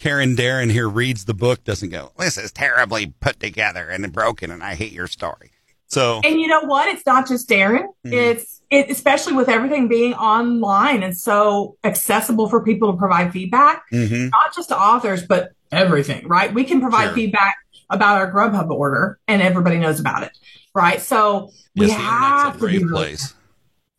Karen 0.00 0.36
Darren 0.36 0.70
here 0.70 0.88
reads 0.88 1.24
the 1.24 1.34
book, 1.34 1.64
doesn't 1.64 1.90
go, 1.90 2.12
"This 2.18 2.38
is 2.38 2.52
terribly 2.52 3.14
put 3.20 3.40
together 3.40 3.88
and 3.88 4.12
broken, 4.12 4.50
and 4.50 4.62
I 4.62 4.74
hate 4.74 4.92
your 4.92 5.06
story." 5.08 5.50
So 5.90 6.20
And 6.24 6.38
you 6.40 6.46
know 6.48 6.60
what? 6.60 6.88
It's 6.88 7.04
not 7.06 7.26
just 7.26 7.48
Darren. 7.48 7.86
Mhm. 8.06 8.12
It's 8.12 8.60
it, 8.70 8.90
especially 8.90 9.32
with 9.32 9.48
everything 9.48 9.88
being 9.88 10.12
online 10.12 11.02
and 11.02 11.16
so 11.16 11.78
accessible 11.82 12.48
for 12.50 12.62
people 12.62 12.92
to 12.92 12.98
provide 12.98 13.32
feedback, 13.32 13.82
mhm. 13.90 14.30
not 14.30 14.54
just 14.54 14.68
to 14.68 14.78
authors, 14.78 15.22
but 15.26 15.52
everything, 15.72 16.28
right? 16.28 16.52
We 16.52 16.64
can 16.64 16.80
provide 16.82 17.06
Sure. 17.06 17.14
feedback 17.14 17.56
about 17.90 18.18
our 18.18 18.30
Grubhub 18.32 18.70
order 18.70 19.18
and 19.28 19.42
everybody 19.42 19.78
knows 19.78 20.00
about 20.00 20.22
it, 20.22 20.32
right? 20.74 21.00
So 21.00 21.50
we 21.74 21.86
yes, 21.86 22.00
have 22.00 22.50
a 22.50 22.52
to 22.52 22.58
great 22.58 22.78
be 22.78 22.84
really 22.84 22.90
place. 22.96 23.34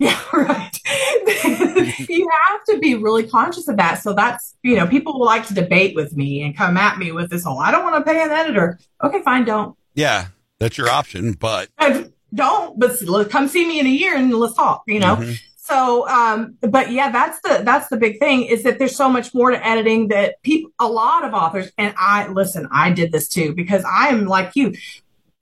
Yeah, 0.02 0.18
right. 0.32 0.72
you 2.08 2.30
have 2.48 2.64
to 2.70 2.80
be 2.80 2.96
really 2.96 3.28
conscious 3.28 3.68
of 3.68 3.76
that. 3.76 4.02
So 4.02 4.14
that's, 4.14 4.56
you 4.64 4.78
know, 4.78 4.88
people 4.88 5.20
will 5.20 5.26
like 5.26 5.46
to 5.48 5.54
debate 5.54 5.94
with 5.94 6.16
me 6.16 6.42
and 6.42 6.56
come 6.56 6.78
at 6.78 6.98
me 6.98 7.12
with 7.12 7.30
this 7.30 7.44
whole, 7.44 7.60
I 7.60 7.70
don't 7.70 7.84
want 7.84 7.98
to 8.06 8.10
pay 8.10 8.24
an 8.24 8.32
editor. 8.32 8.80
Okay, 9.04 9.22
fine, 9.24 9.44
don't. 9.44 9.76
Yeah, 9.96 10.28
that's 10.58 10.78
your 10.78 10.88
option, 10.90 11.34
but 11.34 11.68
Uh, 11.78 12.04
Don't, 12.34 12.80
but 12.80 12.98
come 13.30 13.50
see 13.50 13.68
me 13.68 13.82
in 13.82 13.88
a 13.88 13.90
year 13.90 14.16
and 14.16 14.34
let's 14.34 14.54
talk, 14.54 14.84
you 14.88 15.02
know? 15.02 15.18
Mhm. 15.18 15.38
So, 15.70 16.08
um, 16.10 16.58
but 16.62 16.92
yeah, 16.92 17.12
that's 17.12 17.40
the, 17.42 17.62
that's 17.64 17.90
the 17.90 17.98
big 17.98 18.18
thing 18.18 18.46
is 18.46 18.64
that 18.64 18.80
there's 18.80 18.96
so 18.96 19.08
much 19.08 19.34
more 19.34 19.52
to 19.52 19.68
editing 19.68 20.08
that 20.08 20.42
people, 20.42 20.72
a 20.80 20.88
lot 20.88 21.24
of 21.24 21.34
authors, 21.34 21.72
and 21.78 21.94
I, 21.98 22.28
listen, 22.28 22.68
I 22.72 22.92
did 22.92 23.12
this 23.12 23.28
too, 23.28 23.54
because 23.54 23.84
I 23.86 24.08
am 24.08 24.26
like 24.26 24.56
you, 24.56 24.74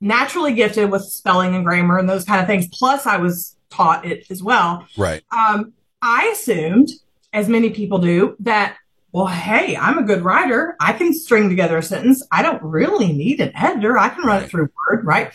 naturally 0.02 0.54
gifted 0.54 0.92
with 0.92 1.04
spelling 1.04 1.56
and 1.56 1.66
grammar 1.66 1.98
and 1.98 2.10
those 2.10 2.26
kind 2.26 2.42
of 2.42 2.48
things. 2.48 2.68
Plus 2.68 3.06
I 3.06 3.18
was 3.18 3.56
taught 3.70 4.06
it 4.06 4.26
as 4.30 4.44
well. 4.44 4.86
right. 4.98 5.24
um, 5.32 5.74
I 6.02 6.28
assumed, 6.34 6.90
as 7.34 7.48
many 7.48 7.70
people 7.70 7.98
do, 7.98 8.36
that, 8.42 8.78
well, 9.12 9.28
hey, 9.28 9.76
I'm 9.76 9.98
a 9.98 10.04
good 10.04 10.24
writer. 10.24 10.76
I 10.80 10.94
can 10.94 11.14
string 11.14 11.50
together 11.50 11.78
a 11.78 11.84
sentence. 11.84 12.22
I 12.32 12.42
don't 12.44 12.62
really 12.62 13.14
need 13.14 13.40
an 13.40 13.52
editor. 13.56 13.98
I 13.98 14.10
can 14.10 14.26
run 14.26 14.44
it 14.44 14.50
through 14.50 14.70
Word, 14.90 15.06
right? 15.06 15.32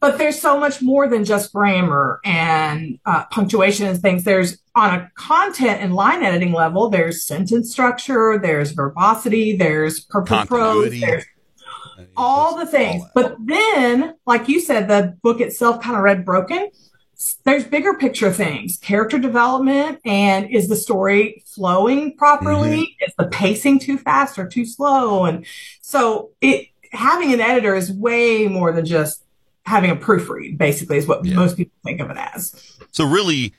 But 0.00 0.18
there's 0.18 0.40
so 0.40 0.58
much 0.58 0.80
more 0.80 1.08
than 1.08 1.24
just 1.24 1.52
grammar 1.52 2.20
and 2.24 2.98
uh, 3.04 3.24
punctuation 3.26 3.86
and 3.86 4.00
things. 4.00 4.24
There's 4.24 4.58
on 4.74 4.94
a 4.94 5.10
content 5.16 5.82
and 5.82 5.94
line 5.94 6.22
editing 6.22 6.52
level, 6.52 6.88
there's 6.88 7.24
sentence 7.24 7.72
structure, 7.72 8.38
there's 8.38 8.70
verbosity, 8.70 9.56
there's 9.56 10.00
purple 10.00 10.46
prose, 10.46 11.00
there's 11.00 11.24
all 12.16 12.56
the 12.56 12.66
things. 12.66 13.02
all 13.02 13.10
but 13.14 13.36
then, 13.40 14.14
like 14.26 14.48
you 14.48 14.60
said, 14.60 14.88
the 14.88 15.16
book 15.22 15.40
itself 15.40 15.82
kind 15.82 15.96
of 15.96 16.02
read 16.02 16.24
broken. 16.24 16.70
There's 17.44 17.64
bigger 17.64 17.94
picture 17.94 18.32
things, 18.32 18.76
character 18.76 19.18
development, 19.18 19.98
and 20.04 20.48
is 20.50 20.68
the 20.68 20.76
story 20.76 21.42
flowing 21.46 22.16
properly? 22.16 22.68
Mm-hmm. 22.68 23.04
Is 23.04 23.14
the 23.18 23.26
pacing 23.26 23.80
too 23.80 23.98
fast 23.98 24.38
or 24.38 24.46
too 24.46 24.64
slow? 24.64 25.24
And 25.24 25.44
so 25.80 26.30
it 26.40 26.68
having 26.92 27.32
an 27.32 27.40
editor 27.40 27.74
is 27.74 27.92
way 27.92 28.46
more 28.46 28.72
than 28.72 28.84
just 28.84 29.24
having 29.68 29.90
a 29.90 29.96
proofread, 29.96 30.58
basically, 30.58 30.96
is 30.98 31.06
what 31.06 31.24
Yeah. 31.24 31.36
most 31.36 31.56
people 31.56 31.76
think 31.84 32.00
of 32.00 32.10
it 32.10 32.16
as. 32.16 32.76
So 32.90 33.06
really, 33.06 33.54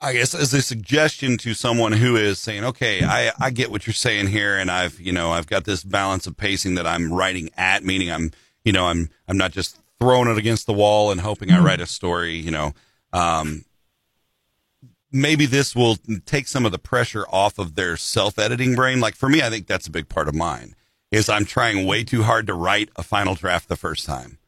I 0.00 0.12
guess 0.12 0.34
as 0.34 0.52
a 0.52 0.60
suggestion 0.60 1.38
to 1.38 1.54
someone 1.54 1.92
who 1.92 2.16
is 2.16 2.38
saying, 2.38 2.64
okay, 2.64 3.02
I, 3.02 3.32
I 3.40 3.50
get 3.50 3.70
what 3.70 3.86
you're 3.86 3.94
saying 3.94 4.26
here. 4.28 4.56
And 4.58 4.70
I've, 4.70 5.00
you 5.00 5.12
know, 5.12 5.30
I've 5.30 5.46
got 5.46 5.64
this 5.64 5.82
balance 5.82 6.26
of 6.26 6.36
pacing 6.36 6.74
that 6.74 6.86
I'm 6.86 7.12
writing 7.12 7.48
at, 7.56 7.82
meaning 7.84 8.10
I'm, 8.12 8.32
you 8.64 8.72
know, 8.72 8.86
I'm, 8.86 9.08
I'm 9.26 9.38
not 9.38 9.52
just 9.52 9.78
throwing 9.98 10.28
it 10.28 10.36
against 10.36 10.66
the 10.66 10.74
wall 10.74 11.10
and 11.10 11.20
hoping 11.22 11.50
I 11.50 11.58
write 11.60 11.80
a 11.80 11.86
story, 11.86 12.36
you 12.36 12.50
know, 12.50 12.74
um, 13.14 13.64
maybe 15.10 15.46
this 15.46 15.74
will 15.74 15.96
take 16.26 16.46
some 16.48 16.66
of 16.66 16.72
the 16.72 16.78
pressure 16.78 17.24
off 17.30 17.58
of 17.58 17.74
their 17.74 17.96
self 17.96 18.38
editing 18.38 18.74
brain. 18.74 19.00
Like 19.00 19.14
for 19.14 19.28
me, 19.30 19.40
I 19.40 19.48
think 19.48 19.66
that's 19.66 19.86
a 19.86 19.90
big 19.90 20.08
part 20.10 20.28
of 20.28 20.34
mine 20.34 20.74
is 21.12 21.28
I'm 21.28 21.44
trying 21.46 21.86
way 21.86 22.04
too 22.04 22.24
hard 22.24 22.46
to 22.48 22.54
write 22.54 22.90
a 22.96 23.02
final 23.02 23.34
draft 23.34 23.68
the 23.68 23.76
first 23.76 24.04
time. 24.04 24.38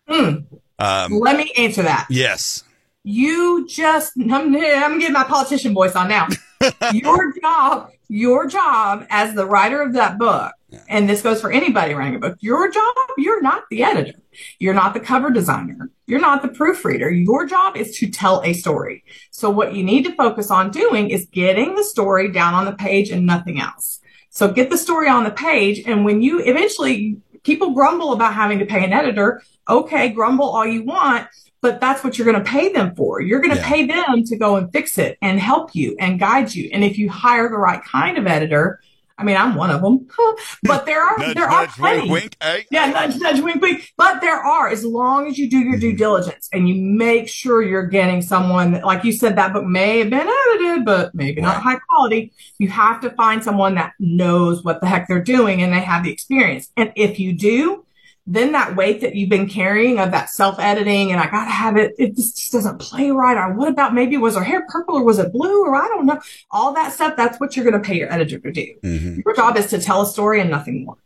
Um, 0.78 1.18
Let 1.18 1.36
me 1.36 1.52
answer 1.56 1.82
that. 1.82 2.06
yes. 2.10 2.64
You 3.04 3.66
just, 3.68 4.12
I'm, 4.20 4.54
I'm 4.54 4.98
getting 4.98 5.12
my 5.12 5.24
politician 5.24 5.74
voice 5.74 5.94
on 5.94 6.08
now. 6.08 6.28
your 6.92 7.32
job, 7.40 7.90
your 8.08 8.46
job 8.46 9.06
as 9.10 9.34
the 9.34 9.46
writer 9.46 9.80
of 9.80 9.92
that 9.94 10.18
book, 10.18 10.52
and 10.88 11.08
this 11.08 11.22
goes 11.22 11.40
for 11.40 11.50
anybody 11.50 11.94
writing 11.94 12.16
a 12.16 12.18
book, 12.18 12.36
your 12.40 12.70
job, 12.70 12.94
you're 13.16 13.40
not 13.40 13.64
the 13.70 13.82
editor. 13.82 14.18
You're 14.58 14.74
not 14.74 14.92
the 14.92 15.00
cover 15.00 15.30
designer. 15.30 15.90
You're 16.06 16.20
not 16.20 16.42
the 16.42 16.48
proofreader. 16.48 17.10
Your 17.10 17.46
job 17.46 17.76
is 17.76 17.96
to 17.98 18.10
tell 18.10 18.42
a 18.44 18.52
story. 18.52 19.02
So 19.30 19.50
what 19.50 19.74
you 19.74 19.82
need 19.82 20.04
to 20.04 20.14
focus 20.14 20.50
on 20.50 20.70
doing 20.70 21.10
is 21.10 21.26
getting 21.26 21.74
the 21.74 21.84
story 21.84 22.30
down 22.30 22.54
on 22.54 22.66
the 22.66 22.72
page 22.72 23.10
and 23.10 23.26
nothing 23.26 23.60
else. 23.60 24.00
So 24.30 24.52
get 24.52 24.70
the 24.70 24.78
story 24.78 25.08
on 25.08 25.24
the 25.24 25.30
page. 25.30 25.82
And 25.86 26.04
when 26.04 26.20
you 26.22 26.40
eventually, 26.40 27.16
people 27.44 27.70
grumble 27.70 28.12
about 28.12 28.34
having 28.34 28.58
to 28.58 28.66
pay 28.66 28.84
an 28.84 28.92
editor. 28.92 29.42
Okay, 29.68 30.10
grumble 30.10 30.48
all 30.48 30.66
you 30.66 30.82
want, 30.84 31.26
but 31.60 31.80
that's 31.80 32.02
what 32.02 32.18
you're 32.18 32.30
going 32.30 32.42
to 32.42 32.50
pay 32.50 32.72
them 32.72 32.94
for. 32.94 33.20
You're 33.20 33.40
going 33.40 33.54
to 33.54 33.60
Yeah. 33.60 33.68
pay 33.68 33.86
them 33.86 34.24
to 34.24 34.36
go 34.36 34.56
and 34.56 34.72
fix 34.72 34.98
it 34.98 35.18
and 35.22 35.38
help 35.38 35.74
you 35.74 35.96
and 35.98 36.18
guide 36.18 36.54
you. 36.54 36.70
And 36.72 36.84
if 36.84 36.98
you 36.98 37.10
hire 37.10 37.48
the 37.48 37.56
right 37.58 37.82
kind 37.82 38.16
of 38.18 38.26
editor, 38.26 38.80
I 39.18 39.24
mean, 39.24 39.36
I'm 39.36 39.56
one 39.56 39.70
of 39.70 39.82
them, 39.82 40.06
but 40.62 40.86
there 40.86 41.02
are, 41.02 41.18
Nudge, 41.18 41.34
there 41.34 41.48
are 41.48 41.62
nudge, 41.62 41.70
plenty. 41.74 42.00
wink, 42.02 42.12
wink. 42.12 42.36
Hey. 42.40 42.66
Yeah, 42.70 42.90
nudge, 42.90 43.16
nudge, 43.16 43.40
wink, 43.40 43.60
wink. 43.60 43.92
But 43.96 44.20
there 44.20 44.38
are, 44.38 44.68
as 44.68 44.84
long 44.84 45.26
as 45.26 45.36
you 45.36 45.50
do 45.50 45.58
your 45.58 45.76
due 45.76 45.88
mm-hmm. 45.88 45.96
diligence 45.96 46.48
and 46.52 46.68
you 46.68 46.76
make 46.76 47.28
sure 47.28 47.62
you're 47.62 47.88
getting 47.88 48.22
someone 48.22 48.72
that, 48.72 48.84
like 48.84 49.02
you 49.02 49.12
said, 49.12 49.36
that 49.36 49.52
book 49.52 49.64
may 49.64 49.98
have 49.98 50.10
been 50.10 50.28
edited, 50.28 50.84
but 50.84 51.14
maybe 51.14 51.40
not 51.40 51.62
high 51.62 51.78
quality. 51.88 52.32
You 52.58 52.68
have 52.68 53.00
to 53.00 53.10
find 53.10 53.42
someone 53.42 53.74
that 53.74 53.94
knows 53.98 54.62
what 54.62 54.80
the 54.80 54.86
heck 54.86 55.08
they're 55.08 55.20
doing 55.20 55.62
and 55.62 55.72
they 55.72 55.80
have 55.80 56.04
the 56.04 56.12
experience. 56.12 56.70
And 56.76 56.92
if 56.94 57.18
you 57.18 57.32
do, 57.32 57.84
then 58.30 58.52
that 58.52 58.76
weight 58.76 59.00
that 59.00 59.14
you've 59.14 59.30
been 59.30 59.48
carrying 59.48 59.98
of 59.98 60.10
that 60.10 60.28
self 60.28 60.58
editing 60.60 61.10
and 61.12 61.20
I 61.20 61.30
gotta 61.30 61.50
have 61.50 61.76
it, 61.78 61.94
it 61.98 62.14
just, 62.14 62.36
just 62.36 62.52
doesn't 62.52 62.78
play 62.78 63.10
right. 63.10 63.36
Or 63.38 63.54
what 63.54 63.68
about 63.68 63.94
maybe 63.94 64.16
was 64.18 64.36
her 64.36 64.44
hair 64.44 64.66
purple 64.68 64.96
or 64.96 65.02
was 65.02 65.18
it 65.18 65.32
blue 65.32 65.64
or 65.64 65.74
I 65.74 65.88
don't 65.88 66.04
know. 66.06 66.20
All 66.50 66.74
that 66.74 66.92
stuff, 66.92 67.16
that's 67.16 67.40
what 67.40 67.56
you're 67.56 67.70
to 67.70 67.80
pay 67.80 67.96
your 67.96 68.12
editor 68.12 68.38
to 68.38 68.52
do. 68.52 68.66
Mhm. 68.84 69.24
Your 69.24 69.34
job 69.34 69.56
is 69.56 69.66
to 69.68 69.80
tell 69.80 70.02
a 70.02 70.06
story 70.06 70.40
and 70.42 70.50
nothing 70.50 70.84
more. 70.84 70.98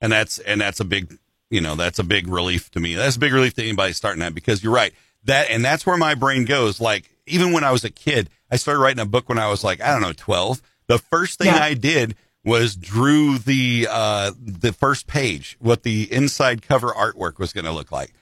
and 0.00 0.10
that's 0.10 0.38
and 0.38 0.60
that's 0.62 0.80
a 0.80 0.84
big 0.84 1.18
you 1.50 1.60
know 1.60 1.74
that's 1.74 1.98
a 1.98 2.04
big 2.04 2.26
relief 2.26 2.70
to 2.70 2.80
me 2.80 2.94
that's 2.94 3.16
a 3.16 3.18
big 3.18 3.32
relief 3.34 3.52
to 3.54 3.62
anybody 3.62 3.92
starting 3.92 4.20
that 4.20 4.34
because 4.34 4.64
you're 4.64 4.72
right 4.72 4.94
that 5.24 5.50
and 5.50 5.62
that's 5.64 5.84
where 5.84 5.96
my 5.98 6.14
brain 6.14 6.44
goes 6.46 6.80
like 6.80 7.10
even 7.26 7.52
when 7.52 7.64
i 7.64 7.70
was 7.70 7.84
a 7.84 7.90
kid 7.90 8.30
i 8.50 8.56
started 8.56 8.78
writing 8.80 9.00
a 9.00 9.04
book 9.04 9.28
when 9.28 9.36
i 9.38 9.46
was 9.48 9.62
like 9.62 9.80
i 9.82 9.92
don't 9.92 10.00
know 10.00 10.12
12 10.14 10.62
the 10.86 10.96
first 10.98 11.38
thing 11.38 11.48
Yeah. 11.48 11.62
i 11.62 11.74
did 11.74 12.14
was 12.44 12.74
drew 12.76 13.38
the 13.38 13.86
uh 13.90 14.32
the 14.40 14.72
first 14.72 15.06
page 15.06 15.56
what 15.60 15.82
the 15.82 16.10
inside 16.12 16.62
cover 16.62 16.88
artwork 16.88 17.38
was 17.38 17.52
going 17.52 17.66
to 17.66 17.72
look 17.72 17.92
like 17.92 18.12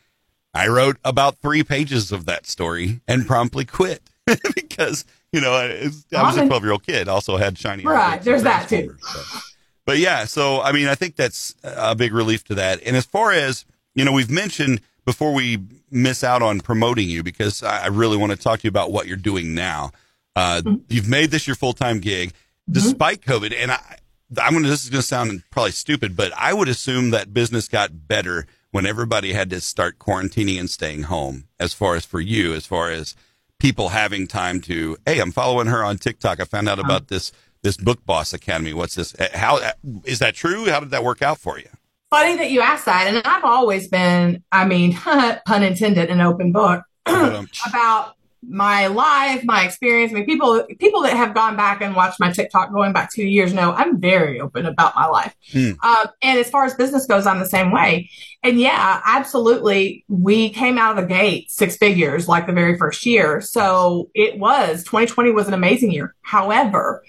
i 0.54 0.66
wrote 0.66 0.96
about 1.04 1.36
three 1.38 1.62
pages 1.62 2.10
of 2.10 2.26
that 2.26 2.46
story 2.46 3.00
and 3.06 3.26
promptly 3.26 3.64
quit 3.64 4.02
because 4.56 5.04
you 5.32 5.40
know 5.40 5.52
I, 5.52 5.88
I 6.16 6.22
was 6.22 6.36
a 6.36 6.46
12 6.46 6.62
year 6.64 6.72
old 6.72 6.84
kid 6.84 7.08
also 7.08 7.36
had 7.36 7.56
shiny 7.58 7.84
Right, 7.84 8.20
there's 8.20 8.42
that 8.42 8.68
too. 8.68 8.96
So. 9.00 9.38
But 9.86 9.96
yeah, 9.96 10.26
so 10.26 10.60
I 10.60 10.72
mean, 10.72 10.86
I 10.86 10.94
think 10.94 11.16
that's 11.16 11.54
a 11.64 11.94
big 11.94 12.12
relief 12.12 12.44
to 12.44 12.54
that. 12.56 12.82
And 12.84 12.94
as 12.94 13.06
far 13.06 13.32
as 13.32 13.64
you 13.94 14.04
know, 14.04 14.12
we've 14.12 14.30
mentioned 14.30 14.82
before 15.06 15.32
we 15.32 15.60
miss 15.90 16.22
out 16.22 16.42
on 16.42 16.60
promoting 16.60 17.08
you 17.08 17.22
because 17.22 17.62
I 17.62 17.86
really 17.86 18.18
want 18.18 18.32
to 18.32 18.36
talk 18.36 18.60
to 18.60 18.64
you 18.64 18.68
about 18.68 18.92
what 18.92 19.06
you're 19.06 19.16
doing 19.16 19.54
now. 19.54 19.92
Uh, 20.36 20.60
You've 20.90 21.08
made 21.08 21.30
this 21.30 21.46
your 21.46 21.56
full 21.56 21.72
time 21.72 22.00
gig 22.00 22.34
despite 22.70 23.22
COVID, 23.22 23.54
and 23.56 23.72
I, 23.72 23.96
I'm 24.36 24.52
gonna. 24.52 24.68
This 24.68 24.84
is 24.84 24.90
gonna 24.90 25.02
sound 25.02 25.42
probably 25.50 25.72
stupid, 25.72 26.16
but 26.16 26.32
I 26.36 26.52
would 26.52 26.68
assume 26.68 27.10
that 27.10 27.32
business 27.32 27.68
got 27.68 28.08
better 28.08 28.46
when 28.70 28.84
everybody 28.84 29.32
had 29.32 29.50
to 29.50 29.60
start 29.60 29.98
quarantining 29.98 30.60
and 30.60 30.68
staying 30.68 31.04
home. 31.04 31.48
As 31.58 31.72
far 31.72 31.94
as 31.94 32.04
for 32.04 32.20
you, 32.20 32.52
as 32.52 32.66
far 32.66 32.90
as 32.90 33.14
people 33.58 33.88
having 33.90 34.26
time 34.26 34.60
to, 34.62 34.96
hey, 35.06 35.20
I'm 35.20 35.32
following 35.32 35.66
her 35.66 35.82
on 35.82 35.96
TikTok. 35.98 36.40
I 36.40 36.44
found 36.44 36.68
out 36.68 36.78
about 36.78 37.08
this 37.08 37.32
this 37.62 37.76
Book 37.76 38.04
Boss 38.04 38.32
Academy. 38.32 38.74
What's 38.74 38.94
this? 38.94 39.14
Uh, 39.14 39.28
How 39.34 39.58
uh, 39.58 39.72
is 40.04 40.18
that 40.18 40.34
true? 40.34 40.66
How 40.66 40.80
did 40.80 40.90
that 40.90 41.04
work 41.04 41.22
out 41.22 41.38
for 41.38 41.58
you? 41.58 41.68
funny 42.10 42.36
that 42.36 42.50
you 42.50 42.60
asked 42.60 42.86
that. 42.86 43.06
And 43.06 43.22
I've 43.24 43.44
always 43.44 43.88
been, 43.88 44.42
I 44.50 44.64
mean, 44.64 44.94
pun 45.46 45.62
intended, 45.62 46.10
an 46.10 46.20
open 46.20 46.52
book 46.52 46.82
Um, 47.06 47.48
about 47.66 48.14
my 48.46 48.86
life, 48.86 49.44
my 49.44 49.64
experience. 49.64 50.12
I 50.12 50.16
mean, 50.16 50.26
people, 50.26 50.64
people 50.78 51.02
that 51.02 51.16
have 51.16 51.34
gone 51.34 51.56
back 51.56 51.80
and 51.80 51.96
watched 51.96 52.20
my 52.20 52.30
TikTok 52.30 52.72
going 52.72 52.92
back 52.92 53.12
two 53.12 53.26
years 53.26 53.52
know 53.52 53.72
I'm 53.72 54.00
very 54.00 54.40
open 54.40 54.66
about 54.66 54.94
my 54.94 55.06
life. 55.06 55.34
Hmm. 55.52 55.72
Um, 55.82 56.06
and 56.22 56.38
as 56.38 56.48
far 56.48 56.64
as 56.64 56.74
business 56.74 57.06
goes, 57.06 57.26
I'm 57.26 57.38
the 57.38 57.46
same 57.46 57.72
way. 57.72 58.10
And 58.42 58.60
yeah, 58.60 59.00
absolutely. 59.04 60.04
We 60.08 60.50
came 60.50 60.78
out 60.78 60.96
of 60.96 61.02
the 61.02 61.08
gate 61.08 61.50
six 61.50 61.76
figures 61.76 62.28
like 62.28 62.46
the 62.46 62.52
very 62.52 62.78
first 62.78 63.04
year. 63.04 63.40
So 63.40 64.10
it 64.14 64.38
was 64.38 64.84
2020 64.84 65.32
was 65.32 65.48
an 65.48 65.54
amazing 65.54 65.90
year. 65.90 66.14
However, 66.22 67.02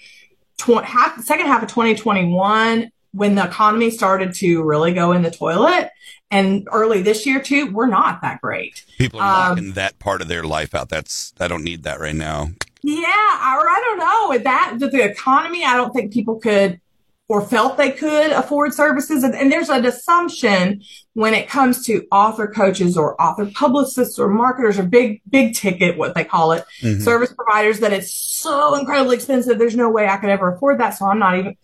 tw- 0.58 0.84
half, 0.84 1.20
second 1.22 1.46
half 1.46 1.62
of 1.62 1.68
2021, 1.68 2.90
when 3.12 3.34
the 3.34 3.44
economy 3.44 3.90
started 3.90 4.34
to 4.34 4.62
really 4.62 4.92
go 4.94 5.12
in 5.12 5.22
the 5.22 5.30
toilet 5.30 5.90
and 6.30 6.68
early 6.72 7.02
this 7.02 7.26
year 7.26 7.40
too, 7.40 7.72
we're 7.72 7.86
not 7.86 8.22
that 8.22 8.40
great. 8.40 8.84
People 8.98 9.20
are 9.20 9.24
Um, 9.50 9.56
knocking 9.56 9.72
that 9.72 9.98
part 9.98 10.22
of 10.22 10.28
their 10.28 10.44
life 10.44 10.74
out. 10.74 10.88
That's 10.88 11.32
I 11.40 11.48
don't 11.48 11.64
need 11.64 11.82
that 11.82 12.00
right 12.00 12.14
now. 12.14 12.50
Yeah, 12.82 13.02
or 13.04 13.68
I 13.68 13.82
don't 13.84 13.98
know. 13.98 14.26
With 14.30 14.44
that, 14.44 14.76
with 14.80 14.92
the 14.92 15.02
economy, 15.04 15.64
I 15.64 15.76
don't 15.76 15.92
think 15.92 16.12
people 16.12 16.38
could 16.40 16.80
or 17.28 17.40
felt 17.42 17.76
they 17.76 17.92
could 17.92 18.32
afford 18.32 18.74
services. 18.74 19.22
And, 19.22 19.36
and 19.36 19.52
there's 19.52 19.68
an 19.68 19.84
assumption 19.86 20.82
when 21.12 21.32
it 21.32 21.48
comes 21.48 21.86
to 21.86 22.04
author 22.10 22.48
coaches 22.48 22.96
or 22.96 23.20
author 23.22 23.46
publicists 23.54 24.18
or 24.18 24.28
marketers 24.28 24.80
or 24.80 24.82
big, 24.82 25.20
big 25.30 25.54
ticket, 25.54 25.96
what 25.96 26.16
they 26.16 26.24
call 26.24 26.50
it, 26.52 26.64
Mhm. 26.82 27.00
service 27.02 27.32
providers 27.32 27.78
that 27.80 27.92
it's 27.92 28.12
so 28.12 28.74
incredibly 28.74 29.14
expensive. 29.14 29.58
There's 29.60 29.76
no 29.76 29.90
way 29.90 30.08
I 30.08 30.16
could 30.16 30.30
ever 30.30 30.52
afford 30.54 30.80
that. 30.80 30.90
So 30.98 31.06
I'm 31.06 31.20
not 31.20 31.38
even 31.38 31.54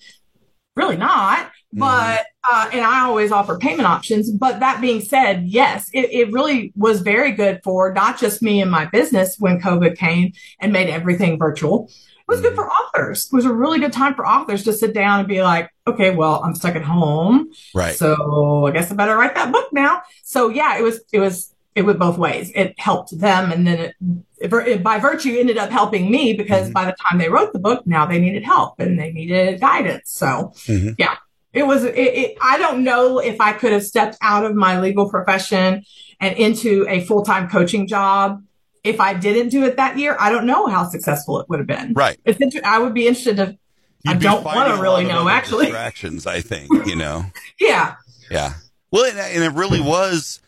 really 0.76 0.96
not. 0.96 1.50
But, 1.72 2.24
uh, 2.50 2.70
and 2.72 2.80
I 2.80 3.00
always 3.00 3.30
offer 3.32 3.58
payment 3.58 3.86
options. 3.86 4.30
But 4.30 4.60
that 4.60 4.80
being 4.80 5.02
said, 5.02 5.44
yes, 5.46 5.90
it, 5.92 6.10
it 6.10 6.32
really 6.32 6.72
was 6.74 7.02
very 7.02 7.32
good 7.32 7.60
for 7.62 7.92
not 7.92 8.18
just 8.18 8.40
me 8.40 8.62
and 8.62 8.70
my 8.70 8.86
business 8.86 9.36
when 9.38 9.60
COVID 9.60 9.98
came 9.98 10.32
and 10.58 10.72
made 10.72 10.88
everything 10.88 11.38
virtual. 11.38 11.90
It 11.90 12.32
was 12.32 12.40
good 12.40 12.54
for 12.54 12.70
authors. 12.70 13.26
It 13.26 13.36
was 13.36 13.44
a 13.44 13.52
really 13.52 13.78
good 13.78 13.92
time 13.92 14.14
for 14.14 14.26
authors 14.26 14.64
to 14.64 14.72
sit 14.72 14.94
down 14.94 15.18
and 15.18 15.28
be 15.28 15.42
like, 15.42 15.70
okay, 15.86 16.14
well, 16.14 16.42
I'm 16.42 16.54
stuck 16.54 16.76
at 16.76 16.82
home. 16.82 17.50
Right. 17.74 17.94
So 17.94 18.66
I 18.66 18.70
guess 18.70 18.90
I 18.90 18.94
better 18.94 19.16
write 19.16 19.34
that 19.34 19.52
book 19.52 19.70
now. 19.72 20.02
So 20.24 20.48
yeah, 20.48 20.78
it 20.78 20.82
was, 20.82 21.00
it 21.12 21.20
was, 21.20 21.52
it 21.76 21.82
went 21.82 21.98
both 22.00 22.18
ways. 22.18 22.50
It 22.54 22.74
helped 22.78 23.16
them. 23.16 23.52
And 23.52 23.66
then 23.66 23.78
it, 23.78 23.94
it, 24.38 24.52
it 24.68 24.82
by 24.82 24.98
virtue 24.98 25.36
ended 25.38 25.58
up 25.58 25.70
helping 25.70 26.10
me 26.10 26.32
because 26.32 26.70
Mhm. 26.70 26.72
by 26.72 26.84
the 26.86 26.96
time 27.08 27.18
they 27.18 27.28
wrote 27.28 27.52
the 27.52 27.58
book, 27.60 27.86
now 27.86 28.06
they 28.06 28.18
needed 28.18 28.42
help 28.44 28.80
and 28.80 28.98
they 28.98 29.12
needed 29.12 29.60
guidance. 29.60 30.10
So 30.10 30.52
Mhm. 30.66 30.94
yeah, 30.98 31.16
it 31.52 31.66
was, 31.66 31.84
it, 31.84 31.94
it, 31.96 32.38
I 32.42 32.58
don't 32.58 32.82
know 32.82 33.18
if 33.18 33.40
I 33.40 33.52
could 33.52 33.72
have 33.72 33.84
stepped 33.84 34.16
out 34.22 34.44
of 34.44 34.54
my 34.54 34.80
legal 34.80 35.08
profession 35.10 35.84
and 36.18 36.36
into 36.36 36.86
a 36.88 37.02
full-time 37.04 37.48
coaching 37.48 37.86
job. 37.86 38.42
If 38.82 39.00
I 39.00 39.12
didn't 39.14 39.50
do 39.50 39.64
it 39.64 39.76
that 39.76 39.98
year, 39.98 40.16
I 40.18 40.30
don't 40.30 40.46
know 40.46 40.66
how 40.68 40.88
successful 40.88 41.40
it 41.40 41.48
would 41.50 41.58
have 41.58 41.66
been. 41.68 41.92
Right. 41.92 42.18
It's 42.24 42.38
inter- 42.40 42.60
I 42.64 42.78
would 42.78 42.94
be 42.94 43.06
interested 43.06 43.36
to, 43.36 43.56
I 44.06 44.12
You'd 44.12 44.20
be 44.20 44.24
don't 44.24 44.44
wanna 44.44 44.80
really 44.80 45.04
know, 45.04 45.28
actually. 45.28 45.66
Distractions, 45.66 46.26
I 46.26 46.40
think. 46.40 46.70
You 46.86 46.96
know. 46.96 47.24
yeah. 47.60 47.96
Yeah. 48.30 48.54
Well, 48.92 49.04
and, 49.04 49.18
and 49.18 49.42
it 49.44 49.52
really 49.58 49.80
was 49.80 50.40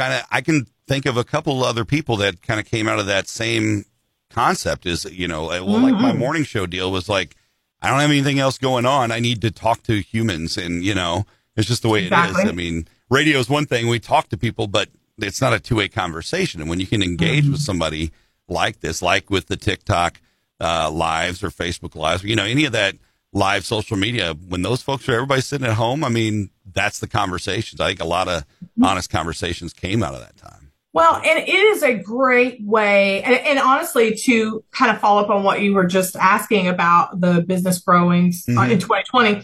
kind 0.00 0.14
of, 0.14 0.22
I 0.30 0.40
can 0.40 0.66
think 0.86 1.04
of 1.06 1.16
a 1.16 1.24
couple 1.24 1.62
other 1.64 1.84
people 1.84 2.16
that 2.18 2.40
kind 2.42 2.58
of 2.58 2.66
came 2.66 2.88
out 2.88 2.98
of 2.98 3.06
that 3.06 3.28
same 3.28 3.84
concept 4.30 4.86
is, 4.86 5.04
you 5.04 5.28
know, 5.28 5.44
like- 5.46 5.62
well, 5.62 5.78
like 5.80 5.94
my 5.94 6.12
Mhm. 6.12 6.18
morning 6.18 6.44
show 6.44 6.66
deal 6.66 6.90
was 6.90 7.08
like, 7.08 7.36
I 7.82 7.90
don't 7.90 8.00
have 8.00 8.10
anything 8.10 8.38
else 8.38 8.58
going 8.58 8.86
on. 8.86 9.10
I 9.10 9.20
need 9.20 9.40
to 9.42 9.50
talk 9.50 9.82
to 9.84 10.00
humans 10.00 10.56
and, 10.56 10.84
you 10.84 10.94
know, 10.94 11.26
it's 11.56 11.68
just 11.68 11.82
the 11.82 11.88
way 11.88 12.00
it 12.04 12.06
Exactly. 12.06 12.42
is. 12.44 12.48
I 12.48 12.52
mean, 12.52 12.88
radio 13.10 13.38
is 13.38 13.48
one 13.48 13.66
thing. 13.66 13.88
We 13.88 13.98
talk 13.98 14.28
to 14.30 14.36
people, 14.36 14.66
but 14.66 14.88
it's 15.18 15.40
not 15.40 15.52
a 15.52 15.60
two 15.60 15.76
way 15.76 15.88
conversation. 15.88 16.60
And 16.60 16.70
when 16.70 16.80
you 16.80 16.86
can 16.86 17.02
engage 17.02 17.44
Mm-hmm. 17.44 17.52
with 17.52 17.60
somebody 17.62 18.10
like 18.48 18.80
this, 18.80 19.02
like 19.02 19.30
with 19.30 19.46
the 19.48 19.56
TikTok 19.56 20.20
uh, 20.60 20.90
lives 20.90 21.42
or 21.42 21.50
Facebook 21.50 21.94
lives, 21.94 22.22
you 22.22 22.36
know, 22.36 22.44
any 22.44 22.64
of 22.66 22.72
that 22.72 22.94
live 23.32 23.64
social 23.64 23.96
media, 23.96 24.34
when 24.48 24.62
those 24.62 24.82
folks 24.82 25.08
are 25.08 25.14
everybody 25.14 25.40
sitting 25.40 25.66
at 25.66 25.74
home, 25.74 26.02
I 26.04 26.08
mean, 26.08 26.50
that's 26.72 26.98
the 26.98 27.06
conversations. 27.08 27.80
I 27.80 27.88
think 27.88 28.00
a 28.00 28.04
lot 28.06 28.28
of 28.28 28.44
Mm-hmm. 28.62 28.84
honest 28.84 29.10
conversations 29.10 29.72
came 29.74 30.02
out 30.02 30.14
of 30.14 30.20
that 30.20 30.36
time. 30.36 30.72
Well, 30.92 31.16
and 31.16 31.38
it 31.38 31.48
is 31.48 31.82
a 31.82 31.94
great 31.94 32.64
way, 32.64 33.22
and, 33.22 33.34
and 33.34 33.58
honestly, 33.58 34.14
to 34.24 34.64
kind 34.70 34.90
of 34.90 35.00
follow 35.00 35.20
up 35.22 35.28
on 35.28 35.42
what 35.42 35.60
you 35.60 35.74
were 35.74 35.86
just 35.86 36.16
asking 36.16 36.66
about 36.68 37.20
the 37.20 37.42
business 37.42 37.78
growing 37.80 38.28
uh, 38.48 38.52
Mhm. 38.52 38.70
in 38.70 38.78
2020. 38.78 39.42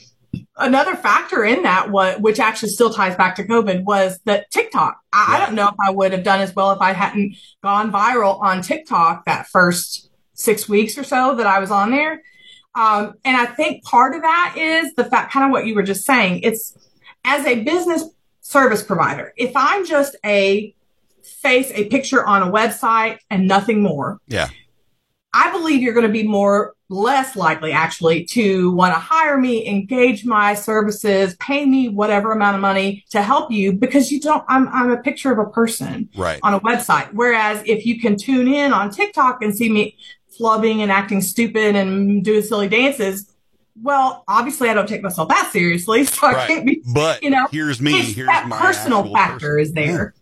Another 0.57 0.95
factor 0.97 1.45
in 1.45 1.63
that, 1.65 1.91
what 1.91 2.21
which 2.21 2.39
actually 2.41 2.69
still 2.71 2.91
ties 2.93 3.15
back 3.17 3.37
to 3.37 3.45
COVID, 3.45 3.85
was 3.85 4.19
that 4.25 4.51
TikTok. 4.51 4.99
I, 5.13 5.37
I 5.37 5.45
don't 5.45 5.55
know 5.55 5.69
if 5.69 5.75
I 5.85 5.91
would 5.91 6.13
have 6.13 6.23
done 6.25 6.41
as 6.41 6.55
well 6.55 6.71
if 6.73 6.81
I 6.81 6.93
hadn't 6.93 7.37
gone 7.63 7.93
viral 7.93 8.41
on 8.41 8.63
TikTok 8.63 9.25
that 9.27 9.47
first 9.49 10.09
six 10.35 10.69
weeks 10.69 10.97
or 10.97 11.05
so 11.05 11.35
that 11.35 11.47
I 11.47 11.59
was 11.59 11.71
on 11.71 11.91
there. 11.91 12.23
Um, 12.77 13.15
and 13.25 13.37
I 13.37 13.47
think 13.47 13.83
part 13.85 14.15
of 14.15 14.23
that 14.23 14.55
is 14.57 14.95
the 14.95 15.05
fact, 15.05 15.33
kind 15.33 15.47
of 15.47 15.51
what 15.51 15.67
you 15.67 15.75
were 15.75 15.83
just 15.83 16.05
saying. 16.05 16.41
It's 16.43 16.77
as 17.25 17.45
a 17.47 17.63
business 17.65 18.05
service 18.43 18.83
provider, 18.83 19.33
if 19.37 19.51
I'm 19.57 19.85
just 19.87 20.15
a 20.25 20.75
face, 21.23 21.73
a 21.75 21.87
picture 21.89 22.25
on 22.25 22.43
a 22.43 22.53
website 22.53 23.19
and 23.31 23.49
nothing 23.49 23.83
more, 23.83 24.21
Yeah. 24.29 24.49
I 25.33 25.51
believe 25.53 25.83
you're 25.83 25.93
going 25.93 26.07
to 26.07 26.13
be 26.13 26.23
more, 26.23 26.75
less 26.89 27.35
likely 27.35 27.73
actually 27.73 28.25
to 28.27 28.71
want 28.73 28.95
to 28.95 28.99
hire 29.01 29.37
me, 29.37 29.67
engage 29.67 30.25
my 30.25 30.55
services, 30.55 31.35
pay 31.41 31.67
me 31.67 31.89
whatever 31.89 32.31
amount 32.33 32.55
of 32.55 32.61
money 32.63 33.05
to 33.11 33.21
help 33.23 33.51
you 33.51 33.73
because 33.73 34.13
you 34.13 34.21
don't, 34.21 34.45
I'm, 34.49 34.69
I'm 34.69 34.91
a 34.93 34.97
picture 34.99 35.33
of 35.33 35.39
a 35.39 35.51
person 35.51 36.09
Right. 36.17 36.39
on 36.45 36.55
a 36.55 36.61
website. 36.61 37.13
Whereas 37.13 37.61
if 37.67 37.85
you 37.85 38.01
can 38.01 38.17
tune 38.17 38.47
in 38.49 38.73
on 38.73 38.91
TikTok 38.91 39.43
and 39.43 39.55
see 39.55 39.69
me 39.71 39.97
flubbing 40.39 40.79
and 40.79 40.91
acting 40.93 41.21
stupid 41.23 41.77
and 41.77 42.25
doing 42.25 42.43
silly 42.43 42.69
dances, 42.69 43.31
well, 43.83 44.25
obviously 44.29 44.69
I 44.69 44.75
don't 44.75 44.89
take 44.89 45.03
myself 45.03 45.29
that 45.29 45.51
seriously, 45.53 46.05
so 46.07 46.27
I 46.29 46.47
can't 46.47 46.67
be. 46.67 46.83
But 46.93 47.23
you 47.23 47.31
know, 47.31 47.47
here's 47.51 47.81
me. 47.81 48.01
Here's 48.03 48.27
that 48.29 48.49
my 48.49 48.59
personal 48.59 49.13
factor 49.13 49.57
person. 49.57 49.61
is 49.61 49.73
there. 49.73 50.15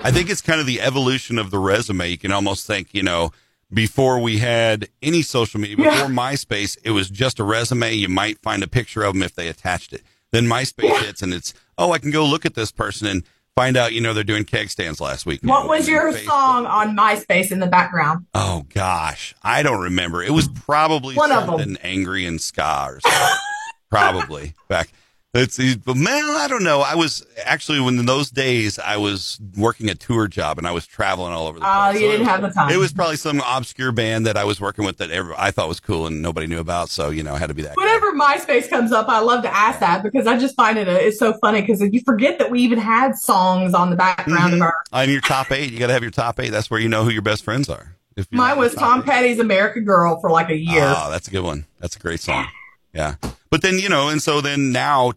I 0.00 0.10
think 0.10 0.30
it's 0.30 0.40
kind 0.40 0.60
of 0.60 0.66
the 0.66 0.80
evolution 0.80 1.38
of 1.38 1.50
the 1.50 1.58
resume. 1.58 2.08
You 2.08 2.16
can 2.18 2.32
almost 2.32 2.66
think, 2.66 2.94
you 2.94 3.02
know, 3.02 3.32
before 3.72 4.18
we 4.18 4.38
had 4.38 4.88
any 5.02 5.22
social 5.22 5.60
media, 5.60 5.76
Yeah. 5.78 5.90
before 5.90 6.08
MySpace, 6.08 6.78
it 6.84 6.90
was 6.92 7.10
just 7.10 7.38
a 7.38 7.44
resume. 7.44 7.92
You 7.92 8.08
might 8.08 8.38
find 8.40 8.62
a 8.62 8.66
picture 8.66 9.02
of 9.02 9.12
them 9.14 9.22
if 9.22 9.34
they 9.34 9.46
attached 9.48 9.92
it. 9.92 10.02
Then 10.32 10.46
MySpace 10.46 10.84
Yeah. 10.88 11.02
hits 11.02 11.22
and 11.22 11.34
it's, 11.34 11.52
oh, 11.76 11.92
I 11.92 11.98
can 11.98 12.10
go 12.10 12.24
look 12.24 12.46
at 12.46 12.54
this 12.54 12.72
person 12.72 13.06
and 13.08 13.24
find 13.56 13.76
out, 13.76 13.92
you 13.92 14.00
know, 14.00 14.14
they're 14.14 14.24
doing 14.24 14.44
keg 14.44 14.70
stands 14.70 15.00
last 15.00 15.26
week. 15.26 15.40
What 15.42 15.68
was 15.68 15.88
your 15.88 16.12
Facebook. 16.12 16.26
song 16.26 16.66
on 16.66 16.96
MySpace 16.96 17.52
in 17.52 17.60
the 17.60 17.66
background? 17.66 18.26
Oh 18.34 18.66
gosh, 18.72 19.34
I 19.42 19.62
don't 19.62 19.80
remember. 19.80 20.22
It 20.22 20.32
was 20.32 20.48
probably 20.48 21.14
One 21.14 21.30
something 21.30 21.76
angry 21.82 22.26
and 22.26 22.40
ska 22.40 22.86
or 22.88 23.00
something. 23.00 23.36
probably 23.90 24.54
back. 24.68 24.90
It's 25.32 25.58
but 25.76 25.96
man, 25.96 26.24
I 26.24 26.46
don't 26.48 26.64
know. 26.64 26.80
I 26.80 26.96
was 26.96 27.24
actually 27.44 27.78
when 27.78 27.96
in 28.00 28.06
those 28.06 28.30
days 28.30 28.80
I 28.80 28.96
was 28.96 29.38
working 29.56 29.88
a 29.88 29.94
tour 29.94 30.26
job 30.26 30.58
and 30.58 30.66
I 30.66 30.72
was 30.72 30.88
traveling 30.88 31.32
all 31.32 31.46
over 31.46 31.60
the 31.60 31.64
Oh, 31.64 31.90
place. 31.92 32.00
you 32.00 32.06
So 32.08 32.10
didn't 32.12 32.26
it, 32.26 32.30
have 32.30 32.42
the 32.42 32.48
time. 32.48 32.70
it 32.70 32.78
was 32.78 32.92
probably 32.92 33.14
some 33.14 33.40
obscure 33.46 33.92
band 33.92 34.26
that 34.26 34.36
I 34.36 34.42
was 34.42 34.60
working 34.60 34.84
with 34.84 34.96
that 34.96 35.12
every, 35.12 35.32
I 35.38 35.52
thought 35.52 35.68
was 35.68 35.78
cool 35.78 36.08
and 36.08 36.20
nobody 36.20 36.48
knew 36.48 36.58
about. 36.58 36.88
So 36.88 37.10
you 37.10 37.22
know, 37.22 37.32
I 37.34 37.38
had 37.38 37.46
to 37.46 37.54
be 37.54 37.62
that. 37.62 37.76
guy. 37.76 37.80
Whenever 37.80 38.12
MySpace 38.12 38.68
comes 38.68 38.90
up, 38.90 39.08
I 39.08 39.20
love 39.20 39.44
to 39.44 39.54
ask 39.56 39.78
that 39.78 40.02
because 40.02 40.26
I 40.26 40.36
just 40.36 40.56
find 40.56 40.76
it 40.76 40.88
a, 40.88 41.06
it's 41.06 41.20
so 41.20 41.32
funny 41.34 41.60
because 41.60 41.80
you 41.80 42.00
forget 42.00 42.40
that 42.40 42.50
we 42.50 42.60
even 42.62 42.78
had 42.80 43.14
songs 43.14 43.72
on 43.72 43.90
the 43.90 43.96
background 43.96 44.40
Mhm. 44.40 44.46
of 44.46 44.52
mm-hmm. 44.54 44.62
our. 44.62 44.74
On 44.92 45.08
your 45.08 45.20
top 45.20 45.52
eight, 45.52 45.70
you 45.72 45.78
got 45.78 45.86
to 45.86 45.92
have 45.92 46.02
your 46.02 46.10
top 46.10 46.40
eight. 46.40 46.50
That's 46.50 46.68
where 46.72 46.80
you 46.80 46.88
know 46.88 47.04
who 47.04 47.10
your 47.10 47.22
best 47.22 47.44
friends 47.44 47.68
are. 47.68 47.94
Mine 48.32 48.58
was 48.58 48.74
Tom 48.74 48.98
eight. 48.98 49.06
Petty's 49.06 49.38
"American 49.38 49.84
Girl" 49.84 50.20
for 50.20 50.28
like 50.30 50.50
a 50.50 50.56
year. 50.56 50.82
Oh, 50.96 51.08
that's 51.08 51.28
a 51.28 51.30
good 51.30 51.44
one. 51.44 51.66
That's 51.78 51.94
a 51.94 52.00
great 52.00 52.18
song. 52.18 52.48
Yeah. 52.92 53.14
But 53.50 53.62
then, 53.62 53.78
you 53.78 53.88
know, 53.88 54.08
and 54.08 54.22
so 54.22 54.40
then 54.40 54.72
now, 54.72 55.12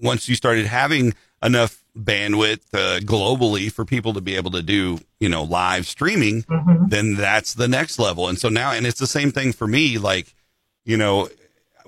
once 0.00 0.28
you 0.28 0.34
started 0.34 0.66
having 0.66 1.14
enough 1.42 1.84
bandwidth 1.96 2.60
uh, 2.72 3.00
globally 3.00 3.70
for 3.70 3.84
people 3.84 4.12
to 4.14 4.20
be 4.20 4.34
able 4.36 4.50
to 4.52 4.62
do, 4.62 4.98
you 5.20 5.28
know, 5.28 5.42
live 5.42 5.86
streaming, 5.86 6.42
Mhm. 6.44 6.88
then 6.90 7.14
that's 7.16 7.54
the 7.54 7.68
next 7.68 7.98
level. 7.98 8.28
And 8.28 8.38
so 8.38 8.48
now, 8.48 8.72
and 8.72 8.86
it's 8.86 8.98
the 8.98 9.06
same 9.06 9.30
thing 9.30 9.52
for 9.52 9.66
me. 9.66 9.98
Like, 9.98 10.34
you 10.84 10.96
know, 10.96 11.28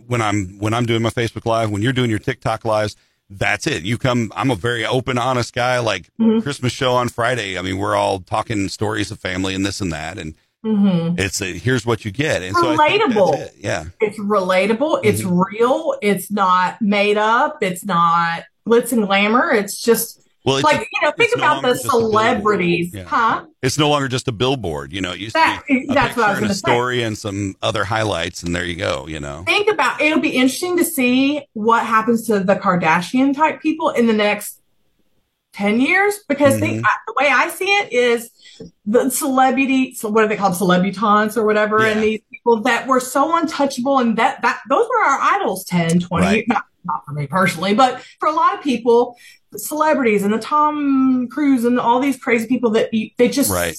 when 0.06 0.20
I'm 0.20 0.58
when 0.58 0.74
I'm 0.74 0.86
doing 0.86 1.02
my 1.02 1.10
Facebook 1.10 1.46
live, 1.46 1.70
when 1.70 1.80
you're 1.82 1.92
doing 1.92 2.10
your 2.10 2.18
TikTok 2.18 2.64
lives, 2.64 2.96
that's 3.30 3.66
it. 3.66 3.82
You 3.84 3.96
come. 3.96 4.30
I'm 4.36 4.50
a 4.50 4.56
very 4.56 4.84
open, 4.84 5.16
honest 5.18 5.54
guy. 5.54 5.78
Like 5.78 6.10
Mhm. 6.20 6.42
Christmas 6.42 6.72
show 6.72 6.92
on 6.94 7.08
Friday. 7.08 7.58
I 7.58 7.62
mean, 7.62 7.78
we're 7.78 7.96
all 7.96 8.20
talking 8.20 8.68
stories 8.68 9.10
of 9.10 9.18
family 9.18 9.54
and 9.54 9.64
this 9.64 9.80
and 9.80 9.92
that, 9.92 10.18
and 10.18 10.34
Mhm. 10.64 11.18
it's 11.20 11.40
a, 11.42 11.53
here's 11.59 11.85
what 11.85 12.05
you 12.05 12.11
get. 12.11 12.42
And 12.42 12.57
so 12.57 12.72
I 12.72 12.88
think 12.88 13.03
that's 13.03 13.14
Relatable. 13.14 13.38
it. 13.38 13.55
Yeah. 13.59 13.85
It's 14.00 14.18
relatable. 14.18 15.00
It's 15.05 15.22
Mm-hmm. 15.22 15.38
real. 15.57 15.94
It's 16.03 16.31
not 16.31 16.81
made 16.81 17.18
up. 17.18 17.59
It's 17.62 17.85
not 17.85 18.44
glitz 18.66 18.92
and 18.92 19.07
glamour. 19.07 19.50
It's 19.53 19.79
just 19.81 20.20
Well, 20.44 20.57
it's, 20.57 20.64
like 20.64 20.81
you 20.92 21.00
know, 21.03 21.11
think 21.16 21.33
it's 21.33 21.37
no 21.38 21.44
about 21.44 21.62
the 21.62 21.68
just 21.74 21.85
a 21.85 21.88
billboard. 21.88 22.11
celebrities, 22.12 22.90
Yeah. 22.94 23.05
huh? 23.05 23.44
it's 23.62 23.79
no 23.79 23.88
longer 23.90 24.09
just 24.09 24.29
a 24.29 24.33
billboard. 24.33 24.92
You 24.92 25.00
know, 25.00 25.12
it 25.12 25.18
used 25.20 25.35
That- 25.35 25.62
to 25.68 25.74
be 25.74 25.87
a 25.88 25.94
that's 25.94 26.16
what 26.16 26.27
I 26.27 26.31
was 26.31 26.38
and 26.38 26.44
a 26.44 26.48
gonna 26.48 26.55
say. 26.55 26.59
story 26.61 27.03
and 27.03 27.16
some 27.16 27.55
other 27.62 27.85
highlights, 27.85 28.42
and 28.42 28.55
there 28.55 28.64
you 28.64 28.77
go. 28.77 29.07
You 29.09 29.20
know, 29.20 29.42
think 29.46 29.68
about 29.70 30.00
it'll 30.00 30.20
be 30.20 30.31
interesting 30.31 30.77
to 30.79 30.85
see 30.85 31.42
what 31.55 31.85
happens 31.87 32.27
to 32.27 32.40
the 32.40 32.57
Kardashian 32.57 33.35
type 33.35 33.61
people 33.62 33.90
in 33.90 34.07
the 34.07 34.12
next 34.12 34.61
10 35.54 35.80
years 35.80 36.18
because 36.28 36.60
Mhm. 36.60 36.82
I, 36.84 36.90
the 37.06 37.14
way 37.18 37.28
I 37.30 37.48
see 37.48 37.66
it 37.66 37.92
is 37.92 38.30
the 38.86 39.08
celebrity 39.10 39.94
so 39.94 40.08
what 40.08 40.24
are 40.24 40.28
they 40.28 40.36
called 40.36 40.54
celebutants 40.54 41.36
or 41.36 41.44
whatever 41.46 41.80
Yeah. 41.80 41.88
and 41.92 42.02
these 42.02 42.20
people 42.32 42.60
that 42.62 42.86
were 42.86 43.00
so 43.00 43.36
untouchable 43.36 43.98
and 43.98 44.16
that 44.18 44.42
that 44.42 44.60
those 44.68 44.86
were 44.88 45.04
our 45.04 45.18
idols 45.20 45.64
10 45.64 46.00
20 46.00 46.26
Right. 46.26 46.44
not, 46.48 46.64
not 46.84 47.04
for 47.06 47.12
me 47.12 47.26
personally 47.26 47.72
but 47.74 48.02
for 48.20 48.28
a 48.28 48.32
lot 48.32 48.54
of 48.54 48.60
people 48.62 49.16
celebrities 49.56 50.24
and 50.24 50.32
the 50.34 50.38
Tom 50.38 51.28
Cruise 51.28 51.64
and 51.64 51.78
all 51.78 52.00
these 52.00 52.16
crazy 52.18 52.48
people 52.48 52.70
that 52.70 52.92
you, 52.92 53.10
they 53.18 53.28
just 53.28 53.50
Right. 53.52 53.76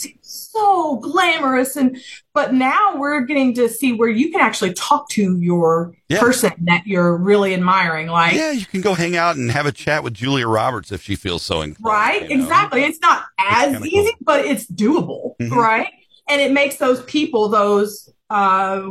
So 0.55 0.97
glamorous 0.97 1.75
and 1.75 1.97
but 2.33 2.53
now 2.53 2.95
we're 2.97 3.21
getting 3.21 3.53
to 3.55 3.67
see 3.69 3.93
where 3.93 4.09
you 4.09 4.31
can 4.31 4.39
actually 4.41 4.73
talk 4.73 5.09
to 5.09 5.37
your 5.39 5.93
Yeah. 6.09 6.19
person 6.19 6.51
that 6.65 6.83
you're 6.85 7.15
really 7.17 7.53
admiring 7.53 8.07
like 8.07 8.35
yeah, 8.35 8.51
you 8.51 8.65
can 8.65 8.81
go 8.81 8.93
hang 8.93 9.15
out 9.17 9.35
and 9.35 9.51
have 9.51 9.65
a 9.65 9.71
chat 9.71 10.03
with 10.03 10.13
Julia 10.13 10.47
Roberts 10.47 10.91
if 10.91 11.01
she 11.01 11.15
feels 11.15 11.41
so 11.43 11.61
inclined. 11.61 11.85
right 11.85 12.29
you 12.29 12.37
know? 12.37 12.43
exactly 12.43 12.83
it's 12.83 12.99
not 13.01 13.23
as 13.39 13.73
kinda 13.73 13.87
easy 13.87 14.11
cool. 14.11 14.17
but 14.21 14.45
it's 14.45 14.65
doable 14.67 15.35
Mhm. 15.41 15.51
right 15.51 15.89
and 16.29 16.41
it 16.41 16.51
makes 16.51 16.77
those 16.77 17.03
people 17.03 17.49
those 17.49 18.09
uh 18.29 18.81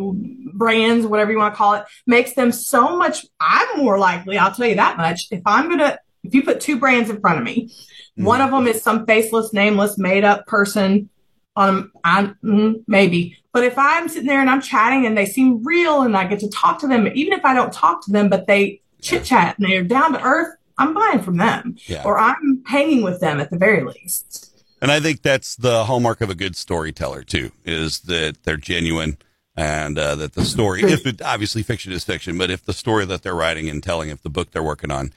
brands 0.53 1.07
whatever 1.07 1.33
you 1.33 1.39
want 1.39 1.55
to 1.55 1.59
call 1.59 1.75
it 1.75 1.85
makes 2.07 2.35
them 2.35 2.53
so 2.53 2.97
much 2.97 3.25
i'm 3.41 3.67
more 3.79 3.99
likely 3.99 4.39
i'll 4.39 4.53
tell 4.55 4.67
you 4.67 4.77
that 4.77 4.97
much 4.97 5.27
if 5.33 5.41
i'm 5.47 5.69
gonna 5.69 5.99
if 6.23 6.33
you 6.35 6.43
put 6.43 6.61
two 6.61 6.79
brands 6.79 7.11
in 7.11 7.21
front 7.21 7.39
of 7.39 7.45
me 7.45 7.69
Mhm. 8.17 8.25
one 8.27 8.41
of 8.41 8.53
them 8.53 8.69
is 8.69 8.81
some 8.81 9.05
faceless 9.07 9.53
nameless 9.53 9.99
made 9.99 10.23
up 10.23 10.47
person 10.47 11.11
on 11.57 11.91
I'm, 12.03 12.37
mm, 12.43 12.83
maybe 12.87 13.37
but 13.53 13.63
if 13.65 13.79
i'm 13.79 14.09
sitting 14.09 14.27
there 14.27 14.41
and 14.41 14.51
i'm 14.51 14.61
chatting 14.61 15.07
and 15.07 15.17
they 15.17 15.27
seem 15.27 15.63
real 15.65 16.03
and 16.03 16.17
i 16.17 16.27
get 16.27 16.41
to 16.41 16.49
talk 16.51 16.81
to 16.81 16.87
them 16.89 17.07
even 17.15 17.33
if 17.33 17.45
i 17.45 17.55
don't 17.55 17.73
talk 17.73 18.05
to 18.07 18.11
them 18.13 18.29
but 18.29 18.47
they 18.47 18.81
chit 19.01 19.25
chat 19.25 19.59
and 19.59 19.69
they're 19.71 19.83
down 19.85 20.13
to 20.15 20.21
earth 20.23 20.57
i'm 20.79 20.93
buying 20.95 21.21
from 21.23 21.37
them 21.37 21.77
Yeah. 21.87 22.03
or 22.05 22.19
i'm 22.19 22.63
hanging 22.67 23.03
with 23.03 23.21
them 23.21 23.39
at 23.41 23.51
the 23.51 23.59
very 23.59 23.85
least 23.85 24.51
And 24.83 24.91
I 24.93 25.01
think 25.01 25.23
that's 25.23 25.57
the 25.57 25.85
hallmark 25.85 26.21
of 26.21 26.29
a 26.29 26.35
good 26.35 26.57
storyteller 26.57 27.23
too, 27.23 27.53
is 27.65 28.01
that 28.01 28.43
they're 28.43 28.59
genuine 28.59 29.17
and 29.57 29.99
uh, 29.99 30.15
that 30.17 30.35
the 30.35 30.45
story, 30.45 30.83
if 30.83 31.07
it 31.07 31.23
obviously 31.23 31.63
fiction 31.63 31.91
is 31.93 32.05
fiction, 32.05 32.37
but 32.37 32.51
if 32.51 32.65
the 32.67 32.75
story 32.75 33.07
that 33.07 33.23
they're 33.23 33.35
writing 33.37 33.71
and 33.71 33.83
telling, 33.83 34.11
if 34.11 34.21
the 34.23 34.29
book 34.29 34.51
they're 34.51 34.63
working 34.63 34.91
on 34.91 35.13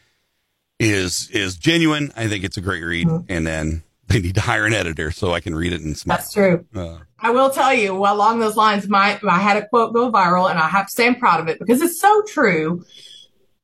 is 0.79 1.29
is 1.31 1.57
genuine, 1.57 2.13
I 2.15 2.27
think 2.29 2.43
it's 2.45 2.55
a 2.55 2.61
great 2.61 2.83
read. 2.83 3.07
Mhm. 3.07 3.25
And 3.27 3.45
then 3.47 3.83
they 4.09 4.19
need 4.19 4.35
to 4.35 4.41
hire 4.41 4.65
an 4.65 4.73
editor 4.73 5.11
so 5.11 5.33
I 5.33 5.39
can 5.39 5.53
read 5.55 5.73
it 5.73 5.81
and 5.81 5.97
smile. 5.97 6.17
that's 6.17 6.33
true 6.33 6.65
Uh, 6.75 6.97
I 7.19 7.31
will 7.31 7.49
tell 7.49 7.73
you, 7.73 7.95
well, 7.95 8.15
along 8.15 8.39
those 8.39 8.55
lines, 8.55 8.87
my 8.87 9.19
I 9.27 9.39
had 9.39 9.57
a 9.57 9.67
quote 9.69 9.91
go 9.93 10.11
viral, 10.11 10.51
and 10.51 10.59
I 10.59 10.67
have 10.67 10.85
to 10.85 10.91
say 10.91 11.07
I'm 11.07 11.15
proud 11.15 11.39
of 11.39 11.47
it 11.47 11.57
because 11.59 11.81
it's 11.81 11.99
so 11.99 12.21
true. 12.27 12.85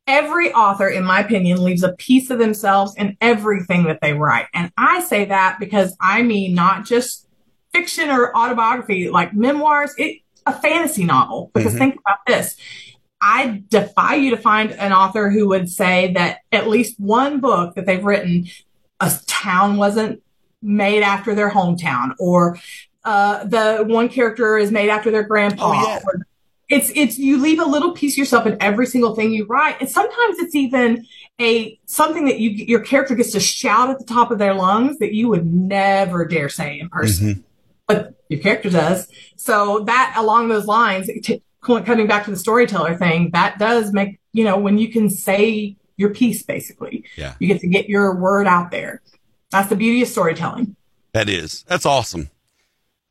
Every 0.07 0.51
author, 0.51 0.89
in 0.89 1.03
my 1.03 1.19
opinion, 1.19 1.63
leaves 1.63 1.83
a 1.83 1.93
piece 1.93 2.31
of 2.31 2.39
themselves 2.39 2.95
in 2.95 3.15
everything 3.21 3.83
that 3.83 3.99
they 4.01 4.13
write, 4.13 4.47
and 4.55 4.71
I 4.75 5.01
say 5.01 5.25
that 5.25 5.57
because 5.59 5.95
I 6.01 6.23
mean 6.23 6.55
not 6.55 6.85
just 6.85 7.27
fiction 7.73 8.09
or 8.09 8.35
autobiography, 8.35 9.09
like 9.11 9.35
memoirs, 9.35 9.93
it 9.99 10.21
a 10.47 10.53
fantasy 10.59 11.03
novel. 11.05 11.51
Because 11.53 11.75
Mhm. 11.75 11.77
think 11.77 11.95
about 12.05 12.17
this. 12.25 12.55
I 13.21 13.61
defy 13.69 14.15
you 14.15 14.31
to 14.31 14.37
find 14.37 14.71
an 14.71 14.91
author 14.93 15.29
who 15.29 15.47
would 15.49 15.69
say 15.69 16.11
that 16.15 16.39
at 16.51 16.67
least 16.67 16.99
one 16.99 17.39
book 17.39 17.75
that 17.75 17.85
they've 17.85 18.03
written, 18.03 18.47
a 18.99 19.11
town 19.27 19.77
wasn't 19.77 20.22
made 20.63 21.03
after 21.03 21.35
their 21.35 21.49
hometown, 21.51 22.13
or 22.19 22.57
uh, 23.03 23.43
the 23.43 23.83
one 23.87 24.09
character 24.09 24.57
is 24.57 24.71
made 24.71 24.89
after 24.89 25.11
their 25.11 25.23
grandpa. 25.23 25.69
Oh, 25.69 25.73
yeah. 25.73 25.99
or- 26.05 26.25
it's 26.69 26.91
it's 26.95 27.19
you 27.19 27.37
leave 27.37 27.59
a 27.59 27.65
little 27.65 27.91
piece 27.91 28.13
of 28.13 28.17
yourself 28.19 28.47
in 28.47 28.57
every 28.61 28.85
single 28.87 29.13
thing 29.15 29.31
you 29.31 29.45
write, 29.45 29.75
and 29.81 29.89
sometimes 29.89 30.39
it's 30.39 30.55
even 30.55 31.05
a 31.39 31.77
something 31.85 32.25
that 32.25 32.39
you 32.39 32.49
your 32.51 32.79
character 32.79 33.13
gets 33.15 33.31
to 33.33 33.39
shout 33.39 33.89
at 33.89 33.99
the 33.99 34.05
top 34.05 34.31
of 34.31 34.39
their 34.39 34.53
lungs 34.53 34.97
that 34.99 35.13
you 35.13 35.27
would 35.27 35.45
never 35.45 36.25
dare 36.25 36.47
say 36.49 36.79
in 36.79 36.87
person, 36.89 37.27
Mm-hmm. 37.27 37.41
but 37.85 38.13
your 38.29 38.39
character 38.39 38.69
does. 38.69 39.07
So 39.35 39.81
that 39.81 40.15
along 40.17 40.47
those 40.47 40.65
lines, 40.65 41.09
t- 41.21 41.43
coming 41.63 42.07
back 42.07 42.23
to 42.25 42.31
the 42.31 42.37
storyteller 42.37 42.95
thing, 42.95 43.29
that 43.33 43.59
does 43.59 43.91
make 43.91 44.19
you 44.31 44.45
know 44.45 44.57
when 44.57 44.77
you 44.77 44.89
can 44.89 45.09
say 45.09 45.75
your 45.97 46.09
piece 46.11 46.41
basically, 46.43 47.03
Yeah. 47.17 47.35
you 47.39 47.47
get 47.49 47.59
to 47.61 47.67
get 47.67 47.87
your 47.89 48.15
word 48.15 48.47
out 48.47 48.71
there. 48.71 49.01
That's 49.53 49.69
the 49.69 49.75
beauty 49.77 50.01
of 50.01 50.07
storytelling. 50.09 50.75
That 51.13 51.29
is. 51.29 51.63
That's 51.67 51.85
awesome. 51.85 52.29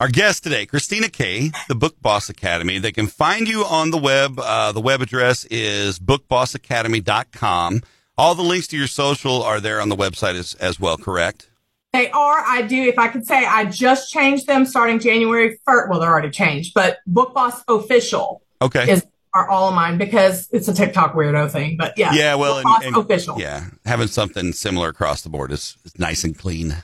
Our 0.00 0.08
guest 0.08 0.42
today, 0.42 0.66
Christina 0.66 1.08
Kay, 1.08 1.52
the 1.68 1.76
Book 1.76 1.94
Boss 2.02 2.28
Academy. 2.28 2.78
They 2.80 2.90
can 2.90 3.06
find 3.06 3.46
you 3.48 3.64
on 3.64 3.92
the 3.92 3.98
web. 3.98 4.38
Uh, 4.40 4.72
the 4.72 4.80
web 4.80 5.00
address 5.00 5.44
is 5.46 6.00
bookbossacademy.com. 6.00 7.82
All 8.18 8.34
the 8.34 8.42
links 8.42 8.66
to 8.68 8.76
your 8.76 8.88
social 8.88 9.42
are 9.42 9.60
there 9.60 9.80
on 9.80 9.88
the 9.88 9.96
website 9.96 10.34
as, 10.34 10.54
as 10.54 10.78
well, 10.80 10.96
correct? 10.98 11.48
They 11.92 12.10
are. 12.10 12.40
I 12.44 12.62
do. 12.62 12.82
If 12.82 12.98
I 12.98 13.08
could 13.08 13.26
say, 13.26 13.44
I 13.46 13.64
just 13.66 14.10
changed 14.10 14.46
them 14.48 14.64
starting 14.66 14.98
January 14.98 15.58
first. 15.64 15.88
Well, 15.90 16.00
they're 16.00 16.10
already 16.10 16.30
changed, 16.30 16.74
but 16.74 16.98
Book 17.06 17.32
Boss 17.34 17.62
official 17.68 18.42
Okay. 18.60 18.90
is 18.90 19.06
are 19.34 19.48
all 19.48 19.72
mine 19.72 19.98
because 19.98 20.48
it's 20.52 20.68
a 20.68 20.74
TikTok 20.74 21.14
weirdo 21.14 21.50
thing. 21.50 21.76
But 21.76 21.94
yeah, 21.96 22.12
yeah, 22.12 22.34
well, 22.34 22.58
and, 22.58 22.84
and- 22.84 22.96
official. 22.96 23.40
yeah, 23.40 23.66
having 23.86 24.08
something 24.08 24.52
similar 24.52 24.88
across 24.88 25.22
the 25.22 25.28
board 25.30 25.52
is, 25.52 25.76
is 25.84 25.98
nice 25.98 26.24
and 26.24 26.36
clean. 26.38 26.76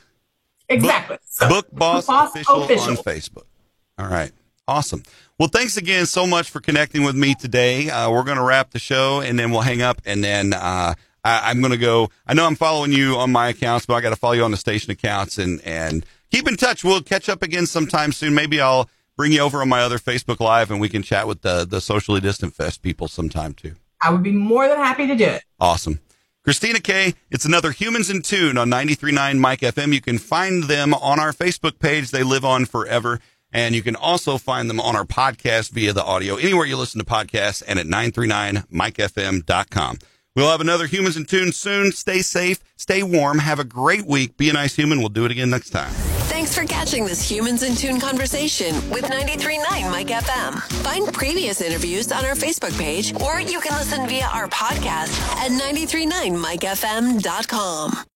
exactly. 0.68 1.18
So, 1.26 1.48
Book 1.48 1.66
Boss, 1.72 2.06
Boss 2.06 2.30
official, 2.30 2.62
Official. 2.64 2.90
on 2.90 2.96
Facebook. 2.96 3.44
All 3.98 4.08
right. 4.08 4.32
Awesome. 4.66 5.02
Well, 5.38 5.48
thanks 5.48 5.76
again 5.76 6.04
so 6.06 6.26
much 6.26 6.50
for 6.50 6.60
connecting 6.60 7.02
with 7.02 7.16
me 7.16 7.34
today. 7.34 7.88
Uh, 7.88 8.10
we're 8.10 8.24
going 8.24 8.36
to 8.36 8.42
wrap 8.42 8.70
the 8.72 8.78
show 8.78 9.20
and 9.20 9.38
then 9.38 9.50
we'll 9.50 9.62
hang 9.62 9.80
up 9.82 10.02
and 10.04 10.22
then 10.22 10.52
uh, 10.52 10.94
I, 11.24 11.50
I'm 11.50 11.60
going 11.60 11.70
to 11.72 11.78
go. 11.78 12.10
I 12.26 12.34
know 12.34 12.44
I'm 12.44 12.54
following 12.56 12.92
you 12.92 13.16
on 13.16 13.32
my 13.32 13.48
accounts, 13.48 13.86
but 13.86 13.94
I 13.94 14.00
got 14.02 14.10
to 14.10 14.16
follow 14.16 14.34
you 14.34 14.44
on 14.44 14.50
the 14.50 14.56
station 14.58 14.90
accounts 14.90 15.38
and, 15.38 15.60
and 15.64 16.04
keep 16.30 16.46
in 16.48 16.56
touch. 16.56 16.84
We'll 16.84 17.00
catch 17.02 17.28
up 17.30 17.42
again 17.42 17.64
sometime 17.66 18.12
soon. 18.12 18.34
Maybe 18.34 18.60
I'll 18.60 18.90
bring 19.18 19.32
you 19.32 19.40
over 19.40 19.60
on 19.60 19.68
my 19.68 19.82
other 19.82 19.98
Facebook 19.98 20.40
Live 20.40 20.70
and 20.70 20.80
we 20.80 20.88
can 20.88 21.02
chat 21.02 21.28
with 21.28 21.42
the, 21.42 21.66
the 21.66 21.82
socially 21.82 22.20
distant 22.20 22.54
fest 22.54 22.80
people 22.80 23.08
sometime 23.08 23.52
too. 23.52 23.74
I 24.00 24.10
would 24.10 24.22
be 24.22 24.32
more 24.32 24.66
than 24.68 24.78
happy 24.78 25.06
to 25.08 25.16
do 25.16 25.24
it. 25.24 25.42
Awesome. 25.58 25.98
Christina 26.44 26.78
K, 26.80 27.14
it's 27.30 27.44
another 27.44 27.72
Humans 27.72 28.08
in 28.08 28.22
Tune 28.22 28.56
on 28.56 28.70
93.9 28.70 29.38
Mike 29.38 29.60
FM. 29.60 29.92
You 29.92 30.00
can 30.00 30.16
find 30.18 30.64
them 30.64 30.94
on 30.94 31.20
our 31.20 31.32
Facebook 31.32 31.78
page. 31.80 32.10
They 32.10 32.22
live 32.22 32.44
on 32.44 32.64
forever. 32.64 33.20
And 33.52 33.74
you 33.74 33.82
can 33.82 33.96
also 33.96 34.38
find 34.38 34.70
them 34.70 34.78
on 34.78 34.94
our 34.94 35.04
podcast 35.04 35.72
via 35.72 35.92
the 35.92 36.04
audio, 36.04 36.36
anywhere 36.36 36.66
you 36.66 36.76
listen 36.76 37.00
to 37.00 37.04
podcasts 37.04 37.60
and 37.66 37.76
at 37.78 37.86
939mikefm.com. 37.86 39.98
We'll 40.36 40.50
have 40.50 40.60
another 40.60 40.86
Humans 40.86 41.16
in 41.16 41.24
Tune 41.24 41.52
soon. 41.52 41.92
Stay 41.92 42.20
safe, 42.20 42.60
stay 42.76 43.02
warm, 43.02 43.38
have 43.40 43.58
a 43.58 43.64
great 43.64 44.06
week. 44.06 44.36
Be 44.36 44.50
a 44.50 44.52
nice 44.52 44.76
human. 44.76 45.00
We'll 45.00 45.08
do 45.08 45.24
it 45.24 45.32
again 45.32 45.50
next 45.50 45.70
time. 45.70 46.17
For 46.58 46.64
catching 46.64 47.04
this 47.04 47.30
Humans 47.30 47.62
in 47.62 47.76
Tune 47.76 48.00
conversation 48.00 48.74
with 48.90 49.04
93.9 49.04 49.62
Mike 49.92 50.08
FM. 50.08 50.60
Find 50.82 51.12
previous 51.12 51.60
interviews 51.60 52.10
on 52.10 52.24
our 52.24 52.34
Facebook 52.34 52.76
page, 52.76 53.14
or 53.22 53.40
you 53.40 53.60
can 53.60 53.78
listen 53.78 54.08
via 54.08 54.24
our 54.24 54.48
podcast 54.48 55.16
at 55.36 55.52
939mikefm.com. 55.52 58.06